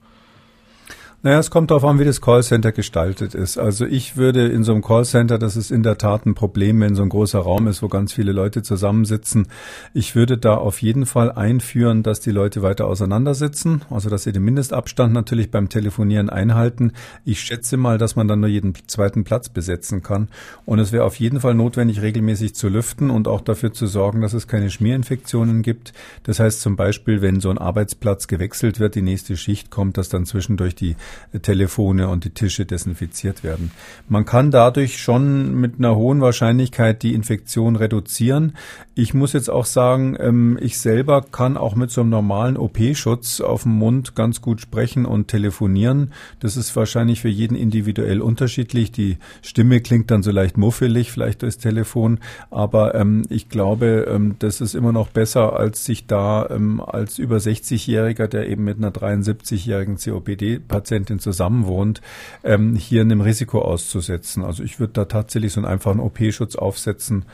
Naja, 1.24 1.38
es 1.38 1.50
kommt 1.50 1.70
darauf 1.70 1.84
an, 1.84 1.98
wie 1.98 2.04
das 2.04 2.20
Callcenter 2.20 2.70
gestaltet 2.70 3.34
ist. 3.34 3.56
Also 3.56 3.86
ich 3.86 4.18
würde 4.18 4.46
in 4.46 4.62
so 4.62 4.72
einem 4.72 4.82
Callcenter, 4.82 5.38
das 5.38 5.56
ist 5.56 5.70
in 5.70 5.82
der 5.82 5.96
Tat 5.96 6.26
ein 6.26 6.34
Problem, 6.34 6.78
wenn 6.82 6.94
so 6.94 7.02
ein 7.02 7.08
großer 7.08 7.38
Raum 7.38 7.66
ist, 7.66 7.82
wo 7.82 7.88
ganz 7.88 8.12
viele 8.12 8.32
Leute 8.32 8.62
zusammensitzen. 8.62 9.48
Ich 9.94 10.14
würde 10.14 10.36
da 10.36 10.56
auf 10.56 10.82
jeden 10.82 11.06
Fall 11.06 11.32
einführen, 11.32 12.02
dass 12.02 12.20
die 12.20 12.30
Leute 12.30 12.60
weiter 12.60 12.86
auseinandersitzen, 12.86 13.80
also 13.88 14.10
dass 14.10 14.24
sie 14.24 14.32
den 14.32 14.44
Mindestabstand 14.44 15.14
natürlich 15.14 15.50
beim 15.50 15.70
Telefonieren 15.70 16.28
einhalten. 16.28 16.92
Ich 17.24 17.40
schätze 17.40 17.78
mal, 17.78 17.96
dass 17.96 18.16
man 18.16 18.28
dann 18.28 18.40
nur 18.40 18.50
jeden 18.50 18.74
zweiten 18.86 19.24
Platz 19.24 19.48
besetzen 19.48 20.02
kann. 20.02 20.28
Und 20.66 20.78
es 20.78 20.92
wäre 20.92 21.04
auf 21.04 21.18
jeden 21.18 21.40
Fall 21.40 21.54
notwendig, 21.54 22.02
regelmäßig 22.02 22.54
zu 22.54 22.68
lüften 22.68 23.08
und 23.08 23.28
auch 23.28 23.40
dafür 23.40 23.72
zu 23.72 23.86
sorgen, 23.86 24.20
dass 24.20 24.34
es 24.34 24.46
keine 24.46 24.68
Schmierinfektionen 24.68 25.62
gibt. 25.62 25.94
Das 26.24 26.38
heißt 26.38 26.60
zum 26.60 26.76
Beispiel, 26.76 27.22
wenn 27.22 27.40
so 27.40 27.48
ein 27.48 27.56
Arbeitsplatz 27.56 28.26
gewechselt 28.26 28.78
wird, 28.78 28.94
die 28.94 29.00
nächste 29.00 29.38
Schicht 29.38 29.70
kommt, 29.70 29.96
dass 29.96 30.10
dann 30.10 30.26
zwischendurch 30.26 30.74
die 30.74 30.96
Telefone 31.42 32.09
und 32.09 32.25
die 32.25 32.30
Tische 32.30 32.66
desinfiziert 32.66 33.44
werden. 33.44 33.71
Man 34.09 34.25
kann 34.25 34.50
dadurch 34.50 34.99
schon 34.99 35.54
mit 35.54 35.78
einer 35.78 35.97
hohen 35.97 36.21
Wahrscheinlichkeit 36.21 37.02
die 37.02 37.14
Infektion 37.14 37.76
reduzieren. 37.76 38.56
Ich 38.94 39.14
muss 39.14 39.33
jetzt 39.33 39.50
auch 39.50 39.64
sagen, 39.64 40.16
ähm, 40.18 40.59
ich 40.61 40.78
selber 40.78 41.23
kann 41.23 41.56
auch 41.56 41.75
mit 41.75 41.90
so 41.90 42.00
einem 42.00 42.11
normalen 42.11 42.56
OP-Schutz 42.56 43.40
auf 43.40 43.64
dem 43.64 43.73
Mund 43.73 44.14
ganz 44.14 44.40
gut 44.40 44.61
sprechen 44.61 45.06
und 45.06 45.28
telefonieren. 45.28 46.12
Das 46.40 46.56
ist 46.56 46.75
wahrscheinlich 46.76 47.21
für 47.21 47.28
jeden 47.28 47.56
individuell 47.56 48.21
unterschiedlich. 48.21 48.92
Die 48.92 49.18
Stimme 49.42 49.80
klingt 49.80 50.11
dann 50.11 50.23
so 50.23 50.30
leicht 50.30 50.56
muffelig, 50.56 51.11
vielleicht 51.11 51.42
durchs 51.42 51.59
Telefon, 51.59 52.21
aber 52.50 52.94
ähm, 52.94 53.23
ich 53.28 53.49
glaube, 53.49 54.06
ähm, 54.09 54.37
das 54.38 54.61
ist 54.61 54.75
immer 54.75 54.92
noch 54.92 55.09
besser, 55.09 55.54
als 55.54 55.85
sich 55.85 56.06
da 56.06 56.42
als 56.87 57.18
über 57.18 57.37
60-Jähriger, 57.37 58.26
der 58.26 58.49
eben 58.49 58.64
mit 58.64 58.78
einer 58.78 58.90
73-jährigen 58.90 59.97
COPD-Patientin 59.97 61.03
Patientin 61.04 61.18
zusammenwohnt, 61.18 62.00
ähm, 62.42 62.76
hier 62.76 63.02
einem 63.02 63.20
Risiko 63.20 63.61
auszusetzen. 63.61 64.44
Also 64.44 64.62
ich 64.62 64.80
würde 64.80 64.94
da 64.94 65.04
tatsächlich 65.04 65.52
so 65.52 65.61
einen 65.61 65.66
einfachen 65.66 66.00
OP-Schutz 66.00 66.56
aufsetzen 66.56 67.26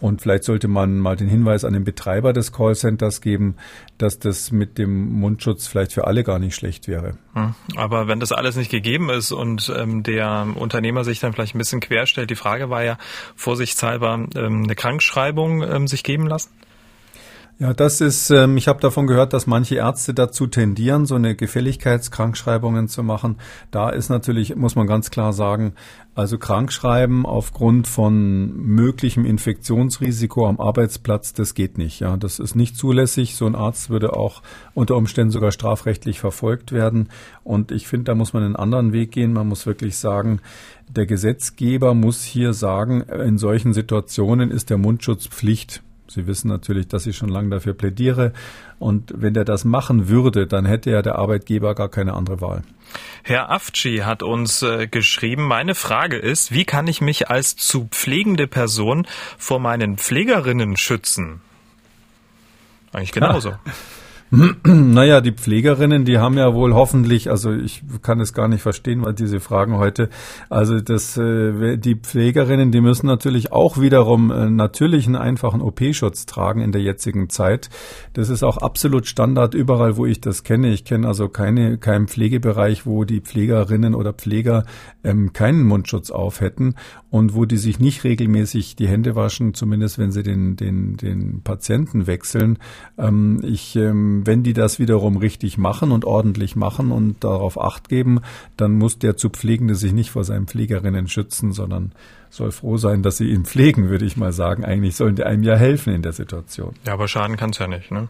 Und 0.00 0.22
vielleicht 0.22 0.44
sollte 0.44 0.66
man 0.66 0.98
mal 0.98 1.16
den 1.16 1.28
Hinweis 1.28 1.64
an 1.64 1.74
den 1.74 1.84
Betreiber 1.84 2.32
des 2.32 2.52
Callcenters 2.52 3.20
geben, 3.20 3.56
dass 3.98 4.18
das 4.18 4.50
mit 4.50 4.78
dem 4.78 5.12
Mundschutz 5.20 5.66
vielleicht 5.66 5.92
für 5.92 6.06
alle 6.06 6.24
gar 6.24 6.38
nicht 6.38 6.54
schlecht 6.54 6.88
wäre. 6.88 7.18
Hm. 7.34 7.54
Aber 7.76 8.08
wenn 8.08 8.18
das 8.18 8.32
alles 8.32 8.56
nicht 8.56 8.70
gegeben 8.70 9.10
ist 9.10 9.30
und 9.30 9.70
ähm, 9.76 10.02
der 10.02 10.46
Unternehmer 10.54 11.04
sich 11.04 11.20
dann 11.20 11.34
vielleicht 11.34 11.54
ein 11.54 11.58
bisschen 11.58 11.80
querstellt, 11.80 12.30
die 12.30 12.36
Frage 12.36 12.70
war 12.70 12.82
ja 12.82 12.96
vorsichtshalber 13.36 14.26
ähm, 14.36 14.62
eine 14.64 14.74
Krankschreibung 14.74 15.62
ähm, 15.62 15.86
sich 15.86 16.02
geben 16.02 16.26
lassen? 16.26 16.50
Ja, 17.60 17.74
das 17.74 18.00
ist, 18.00 18.30
ähm, 18.30 18.56
ich 18.56 18.68
habe 18.68 18.80
davon 18.80 19.06
gehört, 19.06 19.34
dass 19.34 19.46
manche 19.46 19.74
Ärzte 19.74 20.14
dazu 20.14 20.46
tendieren, 20.46 21.04
so 21.04 21.16
eine 21.16 21.36
Gefälligkeitskrankschreibungen 21.36 22.88
zu 22.88 23.02
machen. 23.02 23.36
Da 23.70 23.90
ist 23.90 24.08
natürlich, 24.08 24.56
muss 24.56 24.76
man 24.76 24.86
ganz 24.86 25.10
klar 25.10 25.34
sagen, 25.34 25.74
also 26.14 26.38
Krankschreiben 26.38 27.26
aufgrund 27.26 27.86
von 27.86 28.56
möglichem 28.56 29.26
Infektionsrisiko 29.26 30.46
am 30.48 30.58
Arbeitsplatz, 30.58 31.34
das 31.34 31.52
geht 31.52 31.76
nicht. 31.76 32.00
Ja, 32.00 32.16
das 32.16 32.38
ist 32.38 32.54
nicht 32.54 32.78
zulässig. 32.78 33.36
So 33.36 33.44
ein 33.44 33.54
Arzt 33.54 33.90
würde 33.90 34.14
auch 34.14 34.40
unter 34.72 34.96
Umständen 34.96 35.30
sogar 35.30 35.52
strafrechtlich 35.52 36.18
verfolgt 36.18 36.72
werden. 36.72 37.10
Und 37.44 37.72
ich 37.72 37.86
finde, 37.86 38.04
da 38.04 38.14
muss 38.14 38.32
man 38.32 38.42
einen 38.42 38.56
anderen 38.56 38.94
Weg 38.94 39.12
gehen. 39.12 39.34
Man 39.34 39.48
muss 39.48 39.66
wirklich 39.66 39.98
sagen, 39.98 40.40
der 40.88 41.04
Gesetzgeber 41.04 41.92
muss 41.92 42.24
hier 42.24 42.54
sagen, 42.54 43.02
in 43.02 43.36
solchen 43.36 43.74
Situationen 43.74 44.50
ist 44.50 44.70
der 44.70 44.78
Mundschutz 44.78 45.26
Pflicht. 45.26 45.82
Sie 46.10 46.26
wissen 46.26 46.48
natürlich, 46.48 46.88
dass 46.88 47.06
ich 47.06 47.16
schon 47.16 47.28
lange 47.28 47.50
dafür 47.50 47.72
plädiere. 47.72 48.32
Und 48.80 49.12
wenn 49.14 49.36
er 49.36 49.44
das 49.44 49.64
machen 49.64 50.08
würde, 50.08 50.48
dann 50.48 50.66
hätte 50.66 50.90
ja 50.90 51.02
der 51.02 51.16
Arbeitgeber 51.16 51.76
gar 51.76 51.88
keine 51.88 52.14
andere 52.14 52.40
Wahl. 52.40 52.62
Herr 53.22 53.48
Afci 53.50 53.98
hat 53.98 54.24
uns 54.24 54.62
äh, 54.62 54.88
geschrieben, 54.88 55.46
meine 55.46 55.76
Frage 55.76 56.16
ist, 56.16 56.50
wie 56.52 56.64
kann 56.64 56.88
ich 56.88 57.00
mich 57.00 57.30
als 57.30 57.54
zu 57.54 57.86
pflegende 57.92 58.48
Person 58.48 59.06
vor 59.38 59.60
meinen 59.60 59.98
Pflegerinnen 59.98 60.76
schützen? 60.76 61.42
Eigentlich 62.92 63.12
genauso. 63.12 63.54
Naja, 64.64 65.20
die 65.20 65.32
Pflegerinnen, 65.32 66.04
die 66.04 66.18
haben 66.18 66.38
ja 66.38 66.54
wohl 66.54 66.74
hoffentlich, 66.74 67.30
also 67.30 67.52
ich 67.52 67.82
kann 68.02 68.20
es 68.20 68.32
gar 68.32 68.46
nicht 68.46 68.62
verstehen, 68.62 69.04
weil 69.04 69.12
diese 69.12 69.40
Fragen 69.40 69.76
heute, 69.78 70.08
also 70.48 70.80
das, 70.80 71.16
äh, 71.16 71.76
die 71.76 71.96
Pflegerinnen, 71.96 72.70
die 72.70 72.80
müssen 72.80 73.06
natürlich 73.06 73.50
auch 73.50 73.80
wiederum 73.80 74.30
äh, 74.30 74.48
natürlich 74.48 75.06
einen 75.06 75.16
einfachen 75.16 75.60
OP-Schutz 75.60 76.26
tragen 76.26 76.60
in 76.60 76.70
der 76.70 76.80
jetzigen 76.80 77.28
Zeit. 77.28 77.70
Das 78.12 78.28
ist 78.28 78.44
auch 78.44 78.58
absolut 78.58 79.06
Standard 79.06 79.54
überall, 79.54 79.96
wo 79.96 80.06
ich 80.06 80.20
das 80.20 80.44
kenne. 80.44 80.72
Ich 80.72 80.84
kenne 80.84 81.08
also 81.08 81.28
keine, 81.28 81.78
keinen 81.78 82.06
Pflegebereich, 82.06 82.86
wo 82.86 83.04
die 83.04 83.20
Pflegerinnen 83.20 83.96
oder 83.96 84.12
Pfleger 84.12 84.64
ähm, 85.02 85.32
keinen 85.32 85.64
Mundschutz 85.64 86.12
auf 86.12 86.40
hätten 86.40 86.76
und 87.10 87.34
wo 87.34 87.46
die 87.46 87.56
sich 87.56 87.80
nicht 87.80 88.04
regelmäßig 88.04 88.76
die 88.76 88.86
Hände 88.86 89.16
waschen, 89.16 89.54
zumindest 89.54 89.98
wenn 89.98 90.12
sie 90.12 90.22
den, 90.22 90.54
den, 90.54 90.96
den 90.96 91.42
Patienten 91.42 92.06
wechseln. 92.06 92.58
Ähm, 92.96 93.40
ich 93.42 93.74
ähm, 93.74 94.19
wenn 94.26 94.42
die 94.42 94.52
das 94.52 94.78
wiederum 94.78 95.16
richtig 95.16 95.58
machen 95.58 95.92
und 95.92 96.04
ordentlich 96.04 96.56
machen 96.56 96.92
und 96.92 97.22
darauf 97.22 97.60
acht 97.60 97.88
geben, 97.88 98.20
dann 98.56 98.72
muss 98.72 98.98
der 98.98 99.16
zu 99.16 99.30
Pflegende 99.30 99.74
sich 99.74 99.92
nicht 99.92 100.10
vor 100.10 100.24
seinen 100.24 100.46
Pflegerinnen 100.46 101.08
schützen, 101.08 101.52
sondern 101.52 101.92
soll 102.30 102.52
froh 102.52 102.76
sein, 102.76 103.02
dass 103.02 103.16
sie 103.16 103.28
ihn 103.28 103.44
pflegen, 103.44 103.88
würde 103.88 104.04
ich 104.04 104.16
mal 104.16 104.32
sagen. 104.32 104.64
Eigentlich 104.64 104.96
sollen 104.96 105.16
die 105.16 105.24
einem 105.24 105.42
ja 105.42 105.56
helfen 105.56 105.92
in 105.92 106.02
der 106.02 106.12
Situation. 106.12 106.74
Ja, 106.86 106.94
aber 106.94 107.08
schaden 107.08 107.36
kann 107.36 107.50
es 107.50 107.58
ja 107.58 107.66
nicht, 107.66 107.90
ne? 107.90 108.08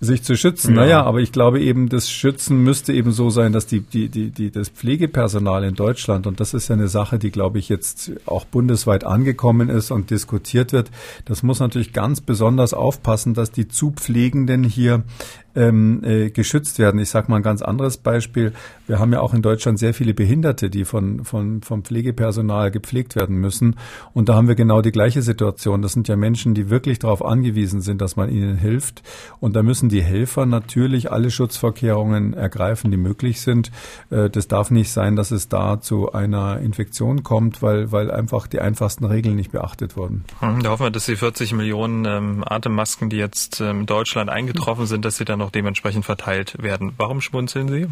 Sich 0.00 0.22
zu 0.22 0.34
schützen. 0.34 0.74
Ja. 0.74 0.80
Naja, 0.80 1.02
aber 1.02 1.20
ich 1.20 1.30
glaube 1.30 1.60
eben, 1.60 1.90
das 1.90 2.10
Schützen 2.10 2.62
müsste 2.62 2.92
eben 2.94 3.12
so 3.12 3.28
sein, 3.28 3.52
dass 3.52 3.66
die, 3.66 3.80
die, 3.80 4.08
die, 4.08 4.30
die, 4.30 4.50
das 4.50 4.70
Pflegepersonal 4.70 5.62
in 5.62 5.74
Deutschland, 5.74 6.26
und 6.26 6.40
das 6.40 6.54
ist 6.54 6.68
ja 6.68 6.74
eine 6.74 6.88
Sache, 6.88 7.18
die, 7.18 7.30
glaube 7.30 7.58
ich, 7.58 7.68
jetzt 7.68 8.12
auch 8.24 8.46
bundesweit 8.46 9.04
angekommen 9.04 9.68
ist 9.68 9.90
und 9.90 10.10
diskutiert 10.10 10.72
wird, 10.72 10.90
das 11.26 11.42
muss 11.42 11.60
natürlich 11.60 11.92
ganz 11.92 12.22
besonders 12.22 12.72
aufpassen, 12.72 13.34
dass 13.34 13.52
die 13.52 13.68
Zupflegenden 13.68 14.64
hier 14.64 15.04
ähm, 15.54 16.02
äh, 16.04 16.30
geschützt 16.30 16.78
werden. 16.78 17.00
Ich 17.00 17.10
sage 17.10 17.30
mal 17.30 17.36
ein 17.36 17.42
ganz 17.42 17.62
anderes 17.62 17.96
Beispiel. 17.96 18.52
Wir 18.86 18.98
haben 18.98 19.12
ja 19.12 19.20
auch 19.20 19.34
in 19.34 19.42
Deutschland 19.42 19.78
sehr 19.78 19.94
viele 19.94 20.14
Behinderte, 20.14 20.70
die 20.70 20.84
von, 20.84 21.24
von, 21.24 21.62
vom 21.62 21.84
Pflegepersonal 21.84 22.70
gepflegt 22.70 23.16
werden 23.16 23.36
müssen. 23.36 23.76
Und 24.12 24.28
da 24.28 24.34
haben 24.34 24.48
wir 24.48 24.54
genau 24.54 24.82
die 24.82 24.92
gleiche 24.92 25.22
Situation. 25.22 25.82
Das 25.82 25.92
sind 25.92 26.08
ja 26.08 26.16
Menschen, 26.16 26.54
die 26.54 26.70
wirklich 26.70 26.98
darauf 26.98 27.24
angewiesen 27.24 27.80
sind, 27.80 28.00
dass 28.00 28.16
man 28.16 28.28
ihnen 28.30 28.56
hilft. 28.56 29.02
Und 29.40 29.56
da 29.56 29.62
müssen 29.62 29.88
die 29.88 30.02
Helfer 30.02 30.46
natürlich 30.46 31.10
alle 31.12 31.30
Schutzvorkehrungen 31.30 32.34
ergreifen, 32.34 32.90
die 32.90 32.96
möglich 32.96 33.40
sind. 33.40 33.70
Äh, 34.10 34.30
das 34.30 34.48
darf 34.48 34.70
nicht 34.70 34.90
sein, 34.90 35.16
dass 35.16 35.30
es 35.30 35.48
da 35.48 35.80
zu 35.80 36.12
einer 36.12 36.60
Infektion 36.60 37.22
kommt, 37.22 37.62
weil, 37.62 37.92
weil 37.92 38.10
einfach 38.10 38.46
die 38.46 38.60
einfachsten 38.60 39.04
Regeln 39.04 39.36
nicht 39.36 39.52
beachtet 39.52 39.96
wurden. 39.96 40.24
Hm, 40.40 40.62
da 40.62 40.70
hoffen 40.70 40.86
wir, 40.86 40.90
dass 40.90 41.06
die 41.06 41.16
40 41.16 41.52
Millionen 41.52 42.04
ähm, 42.04 42.44
Atemmasken, 42.46 43.10
die 43.10 43.16
jetzt 43.16 43.60
ähm, 43.60 43.80
in 43.80 43.86
Deutschland 43.86 44.30
eingetroffen 44.30 44.86
sind, 44.86 45.04
dass 45.04 45.16
sie 45.16 45.24
dann 45.24 45.39
noch 45.40 45.50
dementsprechend 45.50 46.04
verteilt 46.04 46.62
werden. 46.62 46.92
Warum 46.96 47.20
schmunzeln 47.20 47.68
Sie? 47.68 47.88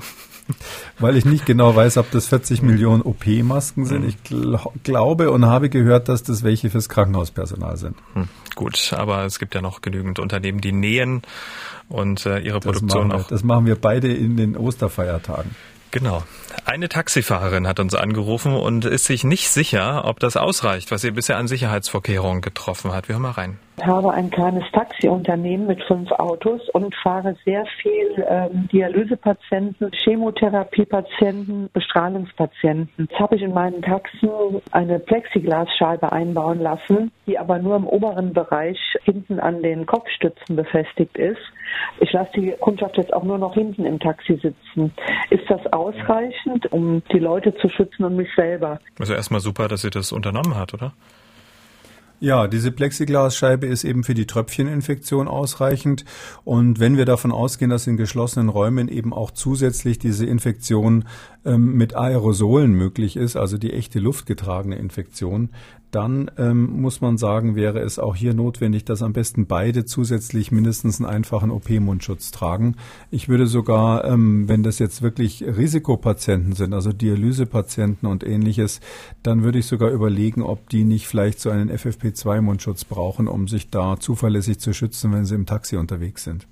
Weil 0.99 1.17
ich 1.17 1.25
nicht 1.25 1.45
genau 1.45 1.75
weiß, 1.75 1.99
ob 1.99 2.11
das 2.11 2.28
40 2.28 2.62
Millionen 2.62 3.02
OP-Masken 3.02 3.85
sind. 3.85 4.05
Ich 4.05 4.23
gl 4.23 4.59
glaube 4.83 5.31
und 5.31 5.45
habe 5.45 5.69
gehört, 5.69 6.09
dass 6.09 6.23
das 6.23 6.43
welche 6.43 6.71
fürs 6.71 6.88
Krankenhauspersonal 6.88 7.76
sind. 7.76 7.97
Hm, 8.14 8.28
gut, 8.55 8.93
aber 8.97 9.25
es 9.25 9.38
gibt 9.38 9.55
ja 9.55 9.61
noch 9.61 9.83
genügend 9.83 10.19
Unternehmen, 10.19 10.61
die 10.61 10.73
nähen 10.73 11.23
und 11.88 12.25
äh, 12.25 12.38
ihre 12.38 12.61
Produktion 12.61 13.11
das 13.11 13.25
auch. 13.25 13.28
Das 13.28 13.43
machen 13.45 13.67
wir 13.67 13.76
beide 13.76 14.12
in 14.12 14.37
den 14.37 14.57
Osterfeiertagen. 14.57 15.55
Genau. 15.90 16.23
Eine 16.64 16.88
Taxifahrerin 16.88 17.67
hat 17.67 17.81
uns 17.81 17.95
angerufen 17.95 18.52
und 18.52 18.85
ist 18.85 19.05
sich 19.05 19.25
nicht 19.25 19.49
sicher, 19.49 20.05
ob 20.05 20.21
das 20.21 20.37
ausreicht, 20.37 20.90
was 20.90 21.00
sie 21.00 21.11
bisher 21.11 21.38
an 21.38 21.49
Sicherheitsvorkehrungen 21.49 22.43
getroffen 22.43 22.93
hat. 22.93 23.09
Wir 23.09 23.14
hören 23.14 23.23
mal 23.23 23.31
rein. 23.31 23.59
Ich 23.78 23.87
habe 23.87 24.12
ein 24.12 24.28
kleines 24.28 24.64
Taxiunternehmen 24.73 25.68
mit 25.68 25.80
fünf 25.85 26.11
Autos 26.11 26.68
und 26.70 26.92
fahre 26.97 27.37
sehr 27.44 27.64
viel 27.80 28.26
ähm, 28.28 28.68
Dialysepatienten, 28.73 29.92
Chemotherapiepatienten, 29.92 31.70
Bestrahlungspatienten. 31.73 32.88
Jetzt 32.99 33.20
habe 33.20 33.37
ich 33.37 33.42
in 33.42 33.54
meinen 33.54 33.80
Taxen 33.80 34.30
eine 34.73 34.99
Plexiglasscheibe 34.99 36.11
einbauen 36.11 36.58
lassen, 36.58 37.12
die 37.28 37.38
aber 37.38 37.61
nur 37.61 37.76
im 37.76 37.87
oberen 37.87 38.32
Bereich 38.32 38.78
hinten 39.04 39.38
an 39.38 39.62
den 39.62 39.87
Kopfstützen 39.87 40.56
befestigt 40.56 41.16
ist. 41.16 41.40
Ich 42.00 42.12
lasse 42.12 42.32
die 42.35 42.50
Kundschaft 42.58 42.97
jetzt 42.97 43.12
auch 43.12 43.23
nur 43.23 43.38
noch 43.38 43.54
hinten 43.54 43.85
im 43.85 44.00
Taxi 44.00 44.40
sitzen. 44.42 44.92
Ist 45.30 45.49
das 45.49 45.64
ausreichend, 45.73 46.70
um 46.73 47.02
die 47.12 47.20
Leute 47.20 47.54
zu 47.54 47.68
schützen 47.68 48.04
und 48.04 48.16
mich 48.16 48.28
selber? 48.35 48.80
Also 48.99 49.14
erstmal 49.14 49.40
super, 49.40 49.68
dass 49.68 49.82
sie 49.82 49.90
das 49.90 50.11
unternommen 50.11 50.56
hat, 50.56 50.75
oder? 50.75 50.92
Ja, 52.20 52.48
diese 52.48 52.72
Plexiglasscheibe 52.72 53.66
ist 53.66 53.84
eben 53.84 54.02
für 54.02 54.14
die 54.14 54.26
Tröpfcheninfektion 54.26 55.28
ausreichend. 55.28 56.04
Und 56.44 56.80
wenn 56.80 56.96
wir 56.96 57.04
davon 57.04 57.30
ausgehen, 57.30 57.70
dass 57.70 57.87
in 57.87 57.96
geschlossenen 57.96 58.48
Räumen 58.48 58.88
eben 58.88 59.12
auch 59.12 59.30
zusätzlich 59.30 60.00
diese 60.00 60.26
Infektion 60.26 61.04
ähm, 61.44 61.75
mit 61.75 61.94
Aerosolen 61.94 62.72
möglich 62.72 63.16
ist, 63.16 63.37
also 63.37 63.56
die 63.56 63.72
echte 63.72 64.00
luftgetragene 64.00 64.76
Infektion, 64.76 65.50
dann 65.90 66.30
ähm, 66.37 66.80
muss 66.82 67.00
man 67.00 67.16
sagen, 67.16 67.56
wäre 67.56 67.80
es 67.80 67.98
auch 67.98 68.14
hier 68.14 68.34
notwendig, 68.34 68.84
dass 68.84 69.02
am 69.02 69.12
besten 69.12 69.46
beide 69.46 69.87
zusätzlich 69.87 70.52
mindestens 70.52 71.00
einen 71.00 71.08
einfachen 71.08 71.50
OP-Mundschutz 71.50 72.30
tragen. 72.30 72.76
Ich 73.10 73.28
würde 73.28 73.46
sogar, 73.46 74.04
ähm, 74.04 74.48
wenn 74.48 74.62
das 74.62 74.78
jetzt 74.78 75.00
wirklich 75.00 75.42
Risikopatienten 75.44 76.52
sind, 76.52 76.75
also 76.75 76.92
Dialysepatienten 76.92 78.08
und 78.08 78.25
ähnliches, 78.25 78.80
dann 79.22 79.42
würde 79.42 79.60
ich 79.60 79.66
sogar 79.66 79.90
überlegen, 79.90 80.42
ob 80.42 80.68
die 80.68 80.84
nicht 80.84 81.06
vielleicht 81.06 81.40
so 81.40 81.50
einen 81.50 81.70
FFP2-Mundschutz 82.09 82.85
brauchen, 82.85 83.29
um 83.29 83.49
sich 83.49 83.71
da 83.71 83.97
zuverlässig 83.99 84.59
zu 84.61 84.73
schützen, 84.73 85.12
wenn 85.12 85.25
sie 85.25 85.35
im 85.35 85.47
Taxi 85.47 85.77
unterwegs 85.77 86.25
sind. 86.25 86.47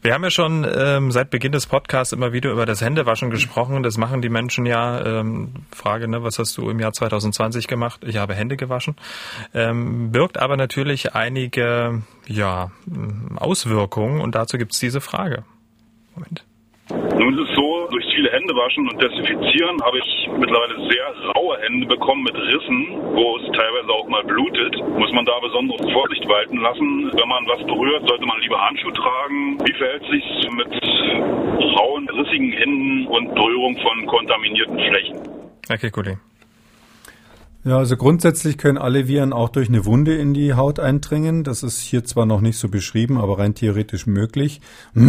Wir 0.00 0.14
haben 0.14 0.22
ja 0.22 0.30
schon 0.30 0.64
ähm, 0.72 1.10
seit 1.10 1.30
Beginn 1.30 1.50
des 1.50 1.66
Podcasts 1.66 2.12
immer 2.12 2.32
wieder 2.32 2.52
über 2.52 2.66
das 2.66 2.80
Händewaschen 2.80 3.30
gesprochen. 3.30 3.82
Das 3.82 3.98
machen 3.98 4.22
die 4.22 4.28
Menschen 4.28 4.64
ja. 4.64 5.04
Ähm, 5.04 5.50
Frage, 5.72 6.06
ne, 6.06 6.22
was 6.22 6.38
hast 6.38 6.56
du 6.56 6.70
im 6.70 6.78
Jahr 6.78 6.92
2020 6.92 7.66
gemacht? 7.66 8.02
Ich 8.06 8.16
habe 8.16 8.34
Hände 8.34 8.56
gewaschen. 8.56 8.94
Ähm, 9.54 10.12
birgt 10.12 10.38
aber 10.38 10.56
natürlich 10.56 11.14
einige 11.14 12.02
ja, 12.28 12.70
Auswirkungen 13.34 14.20
und 14.20 14.36
dazu 14.36 14.56
gibt 14.56 14.72
es 14.72 14.78
diese 14.78 15.00
Frage. 15.00 15.42
Moment. 16.14 16.44
Nun 16.90 17.34
ist 17.34 17.50
es 17.50 17.56
so, 17.56 17.67
viele 18.18 18.32
Hände 18.32 18.52
waschen 18.54 18.82
und 18.90 19.00
desinfizieren 19.00 19.78
habe 19.86 19.98
ich 19.98 20.28
mittlerweile 20.38 20.74
sehr 20.90 21.06
raue 21.38 21.56
Hände 21.62 21.86
bekommen 21.86 22.24
mit 22.24 22.34
Rissen, 22.34 23.14
wo 23.14 23.38
es 23.38 23.46
teilweise 23.54 23.90
auch 23.94 24.08
mal 24.08 24.24
blutet. 24.24 24.74
Muss 24.98 25.12
man 25.12 25.24
da 25.24 25.38
besondere 25.38 25.78
Vorsicht 25.92 26.26
walten 26.26 26.58
lassen. 26.58 27.12
Wenn 27.14 27.28
man 27.28 27.46
was 27.46 27.62
berührt, 27.62 28.02
sollte 28.08 28.26
man 28.26 28.40
lieber 28.40 28.58
Handschuhe 28.58 28.92
tragen. 28.92 29.58
Wie 29.62 29.72
verhält 29.78 30.02
sich 30.10 30.26
mit 30.50 30.72
rauen, 31.78 32.08
rissigen 32.10 32.50
Händen 32.50 33.06
und 33.06 33.34
Berührung 33.36 33.78
von 33.78 34.06
kontaminierten 34.06 34.78
Flächen? 34.90 35.16
Okay, 35.70 35.90
Kollege. 35.90 36.27
Ja, 37.64 37.76
also 37.76 37.96
grundsätzlich 37.96 38.56
können 38.56 38.78
alle 38.78 39.08
Viren 39.08 39.32
auch 39.32 39.48
durch 39.48 39.68
eine 39.68 39.84
Wunde 39.84 40.14
in 40.14 40.32
die 40.32 40.54
Haut 40.54 40.78
eindringen. 40.78 41.42
Das 41.42 41.64
ist 41.64 41.80
hier 41.80 42.04
zwar 42.04 42.24
noch 42.24 42.40
nicht 42.40 42.56
so 42.56 42.68
beschrieben, 42.68 43.18
aber 43.18 43.38
rein 43.38 43.54
theoretisch 43.54 44.06
möglich. 44.06 44.60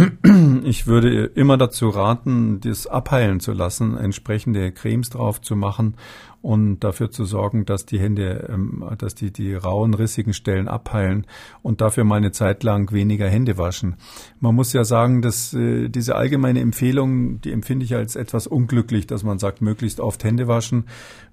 Ich 0.62 0.86
würde 0.86 1.24
immer 1.24 1.56
dazu 1.56 1.88
raten, 1.88 2.60
das 2.60 2.86
abheilen 2.86 3.40
zu 3.40 3.52
lassen, 3.52 3.96
entsprechende 3.96 4.72
Cremes 4.72 5.10
drauf 5.10 5.40
zu 5.40 5.56
machen 5.56 5.94
und 6.42 6.80
dafür 6.80 7.10
zu 7.10 7.24
sorgen, 7.24 7.66
dass 7.66 7.84
die 7.84 8.00
Hände, 8.00 8.48
ähm, 8.50 8.84
dass 8.98 9.14
die, 9.14 9.30
die 9.30 9.54
rauen, 9.54 9.92
rissigen 9.92 10.32
Stellen 10.32 10.68
abheilen 10.68 11.26
und 11.62 11.80
dafür 11.80 12.04
mal 12.04 12.16
eine 12.16 12.32
Zeit 12.32 12.62
lang 12.62 12.92
weniger 12.92 13.28
Hände 13.28 13.58
waschen. 13.58 13.96
Man 14.40 14.54
muss 14.54 14.72
ja 14.72 14.84
sagen, 14.84 15.20
dass 15.20 15.52
äh, 15.52 15.88
diese 15.88 16.16
allgemeine 16.16 16.60
Empfehlung, 16.60 17.40
die 17.42 17.52
empfinde 17.52 17.84
ich 17.84 17.94
als 17.94 18.16
etwas 18.16 18.46
unglücklich, 18.46 19.06
dass 19.06 19.22
man 19.22 19.38
sagt, 19.38 19.60
möglichst 19.60 20.00
oft 20.00 20.24
Hände 20.24 20.48
waschen, 20.48 20.84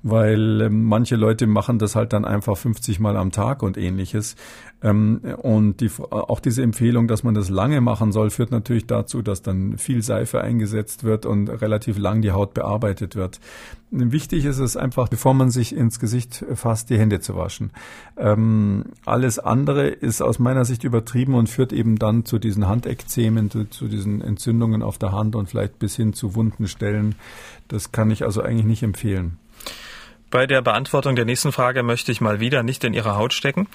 weil 0.03 0.61
ähm, 0.61 0.83
manche 0.83 1.15
Leute 1.15 1.47
machen 1.47 1.79
das 1.79 1.95
halt 1.95 2.11
dann 2.11 2.25
einfach 2.25 2.57
50 2.57 2.99
Mal 2.99 3.15
am 3.15 3.31
Tag 3.31 3.63
und 3.63 3.77
ähnliches. 3.77 4.35
Ähm, 4.83 5.21
und 5.41 5.81
die, 5.81 5.89
auch 6.09 6.39
diese 6.39 6.61
Empfehlung, 6.63 7.07
dass 7.07 7.23
man 7.23 7.33
das 7.33 7.49
lange 7.49 7.81
machen 7.81 8.11
soll, 8.11 8.29
führt 8.29 8.51
natürlich 8.51 8.85
dazu, 8.85 9.21
dass 9.21 9.41
dann 9.41 9.77
viel 9.77 10.03
Seife 10.03 10.41
eingesetzt 10.41 11.03
wird 11.03 11.25
und 11.25 11.49
relativ 11.49 11.97
lang 11.97 12.21
die 12.21 12.31
Haut 12.31 12.53
bearbeitet 12.53 13.15
wird. 13.15 13.39
Wichtig 13.89 14.43
ist 14.43 14.59
es 14.59 14.75
einfach, 14.75 14.96
bevor 15.05 15.33
man 15.33 15.51
sich 15.51 15.75
ins 15.75 15.99
Gesicht 15.99 16.43
fasst, 16.55 16.89
die 16.89 16.97
Hände 16.97 17.19
zu 17.19 17.35
waschen. 17.35 17.71
Ähm, 18.17 18.85
alles 19.05 19.39
andere 19.39 19.87
ist 19.87 20.21
aus 20.21 20.39
meiner 20.39 20.65
Sicht 20.65 20.83
übertrieben 20.83 21.35
und 21.35 21.47
führt 21.49 21.71
eben 21.71 21.97
dann 21.97 22.25
zu 22.25 22.39
diesen 22.39 22.67
Handekzemen, 22.67 23.51
zu, 23.51 23.65
zu 23.65 23.87
diesen 23.87 24.21
Entzündungen 24.21 24.81
auf 24.81 24.97
der 24.97 25.11
Hand 25.11 25.35
und 25.35 25.49
vielleicht 25.49 25.79
bis 25.79 25.95
hin 25.95 26.13
zu 26.13 26.35
wunden 26.35 26.67
Stellen. 26.67 27.15
Das 27.67 27.91
kann 27.91 28.09
ich 28.11 28.23
also 28.23 28.41
eigentlich 28.41 28.65
nicht 28.65 28.83
empfehlen. 28.83 29.37
Bei 30.29 30.45
der 30.45 30.61
Beantwortung 30.61 31.15
der 31.15 31.23
nächsten 31.23 31.53
Frage 31.53 31.83
möchte 31.83 32.11
ich 32.11 32.19
mal 32.19 32.41
wieder 32.41 32.61
nicht 32.61 32.83
in 32.83 32.93
Ihre 32.93 33.15
Haut 33.15 33.31
stecken. 33.31 33.67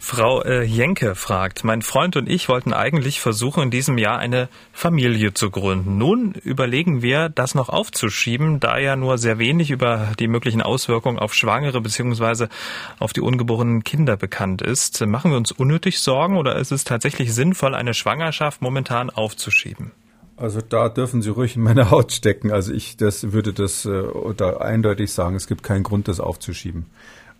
Frau 0.00 0.42
äh, 0.42 0.62
Jenke 0.62 1.14
fragt, 1.14 1.64
mein 1.64 1.82
Freund 1.82 2.16
und 2.16 2.30
ich 2.30 2.48
wollten 2.48 2.72
eigentlich 2.72 3.20
versuchen, 3.20 3.64
in 3.64 3.70
diesem 3.70 3.98
Jahr 3.98 4.18
eine 4.18 4.48
Familie 4.72 5.34
zu 5.34 5.50
gründen. 5.50 5.98
Nun 5.98 6.32
überlegen 6.32 7.02
wir, 7.02 7.28
das 7.28 7.54
noch 7.54 7.68
aufzuschieben, 7.68 8.58
da 8.58 8.78
ja 8.78 8.96
nur 8.96 9.18
sehr 9.18 9.38
wenig 9.38 9.70
über 9.70 10.12
die 10.18 10.28
möglichen 10.28 10.62
Auswirkungen 10.62 11.18
auf 11.18 11.34
Schwangere 11.34 11.82
bzw. 11.82 12.46
auf 12.98 13.12
die 13.12 13.20
ungeborenen 13.20 13.84
Kinder 13.84 14.16
bekannt 14.16 14.62
ist. 14.62 15.04
Machen 15.06 15.30
wir 15.30 15.36
uns 15.36 15.52
unnötig 15.52 16.00
Sorgen 16.00 16.38
oder 16.38 16.56
ist 16.56 16.72
es 16.72 16.84
tatsächlich 16.84 17.34
sinnvoll, 17.34 17.74
eine 17.74 17.92
Schwangerschaft 17.92 18.62
momentan 18.62 19.10
aufzuschieben? 19.10 19.92
Also 20.38 20.60
da 20.60 20.88
dürfen 20.88 21.20
Sie 21.20 21.30
ruhig 21.30 21.56
in 21.56 21.62
meine 21.62 21.90
Haut 21.90 22.12
stecken. 22.12 22.52
Also 22.52 22.72
ich 22.72 22.96
das 22.96 23.32
würde 23.32 23.52
das 23.52 23.84
äh, 23.84 24.04
da 24.36 24.58
eindeutig 24.58 25.12
sagen, 25.12 25.34
es 25.34 25.48
gibt 25.48 25.62
keinen 25.64 25.82
Grund, 25.82 26.06
das 26.06 26.20
aufzuschieben. 26.20 26.86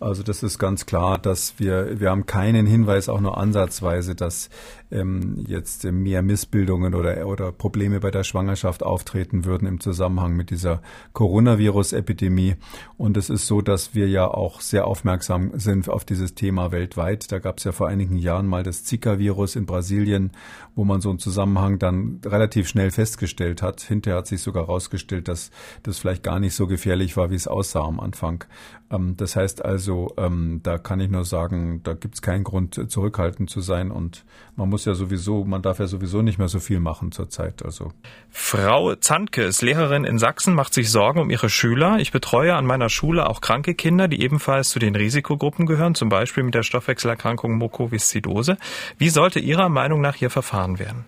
Also 0.00 0.22
das 0.22 0.42
ist 0.44 0.58
ganz 0.58 0.86
klar, 0.86 1.18
dass 1.18 1.54
wir, 1.58 1.98
wir 1.98 2.10
haben 2.10 2.26
keinen 2.26 2.66
Hinweis, 2.66 3.08
auch 3.08 3.20
nur 3.20 3.36
ansatzweise, 3.36 4.14
dass 4.14 4.48
ähm, 4.90 5.44
jetzt 5.46 5.84
mehr 5.84 6.22
Missbildungen 6.22 6.94
oder, 6.94 7.26
oder 7.26 7.52
Probleme 7.52 8.00
bei 8.00 8.10
der 8.10 8.24
Schwangerschaft 8.24 8.82
auftreten 8.82 9.44
würden 9.44 9.68
im 9.68 9.80
Zusammenhang 9.80 10.34
mit 10.34 10.50
dieser 10.50 10.82
Coronavirus-Epidemie. 11.12 12.56
Und 12.96 13.16
es 13.16 13.30
ist 13.30 13.46
so, 13.46 13.60
dass 13.60 13.94
wir 13.94 14.08
ja 14.08 14.26
auch 14.26 14.60
sehr 14.60 14.86
aufmerksam 14.86 15.52
sind 15.54 15.88
auf 15.88 16.04
dieses 16.04 16.34
Thema 16.34 16.72
weltweit. 16.72 17.30
Da 17.32 17.38
gab 17.38 17.58
es 17.58 17.64
ja 17.64 17.72
vor 17.72 17.88
einigen 17.88 18.18
Jahren 18.18 18.46
mal 18.46 18.62
das 18.62 18.84
Zika-Virus 18.84 19.56
in 19.56 19.66
Brasilien, 19.66 20.32
wo 20.74 20.84
man 20.84 21.00
so 21.00 21.10
einen 21.10 21.18
Zusammenhang 21.18 21.78
dann 21.78 22.20
relativ 22.24 22.68
schnell 22.68 22.90
festgestellt 22.90 23.62
hat. 23.62 23.80
Hinterher 23.80 24.18
hat 24.18 24.26
sich 24.26 24.42
sogar 24.42 24.66
herausgestellt, 24.66 25.28
dass 25.28 25.50
das 25.82 25.98
vielleicht 25.98 26.22
gar 26.22 26.40
nicht 26.40 26.54
so 26.54 26.66
gefährlich 26.66 27.16
war, 27.16 27.30
wie 27.30 27.34
es 27.34 27.48
aussah 27.48 27.84
am 27.84 28.00
Anfang. 28.00 28.44
Ähm, 28.90 29.16
das 29.16 29.36
heißt 29.36 29.64
also, 29.64 30.14
ähm, 30.16 30.60
da 30.62 30.78
kann 30.78 31.00
ich 31.00 31.10
nur 31.10 31.24
sagen, 31.24 31.82
da 31.82 31.94
gibt 31.94 32.14
es 32.14 32.22
keinen 32.22 32.44
Grund, 32.44 32.90
zurückhaltend 32.90 33.50
zu 33.50 33.60
sein 33.60 33.90
und 33.90 34.24
man 34.56 34.68
muss 34.68 34.77
ja 34.84 34.94
sowieso, 34.94 35.44
man 35.44 35.62
darf 35.62 35.78
ja 35.78 35.86
sowieso 35.86 36.22
nicht 36.22 36.38
mehr 36.38 36.48
so 36.48 36.60
viel 36.60 36.80
machen 36.80 37.12
zurzeit. 37.12 37.64
Also. 37.64 37.92
Frau 38.30 38.94
Zandke 38.94 39.42
ist 39.42 39.62
Lehrerin 39.62 40.04
in 40.04 40.18
Sachsen, 40.18 40.54
macht 40.54 40.74
sich 40.74 40.90
Sorgen 40.90 41.20
um 41.20 41.30
ihre 41.30 41.48
Schüler. 41.48 41.98
Ich 41.98 42.12
betreue 42.12 42.54
an 42.54 42.66
meiner 42.66 42.88
Schule 42.88 43.28
auch 43.28 43.40
kranke 43.40 43.74
Kinder, 43.74 44.08
die 44.08 44.22
ebenfalls 44.22 44.70
zu 44.70 44.78
den 44.78 44.94
Risikogruppen 44.94 45.66
gehören, 45.66 45.94
zum 45.94 46.08
Beispiel 46.08 46.42
mit 46.42 46.54
der 46.54 46.62
Stoffwechselerkrankung 46.62 47.56
Mukoviszidose. 47.56 48.56
Wie 48.96 49.10
sollte 49.10 49.40
Ihrer 49.40 49.68
Meinung 49.68 50.00
nach 50.00 50.14
hier 50.14 50.30
verfahren 50.30 50.78
werden? 50.78 51.04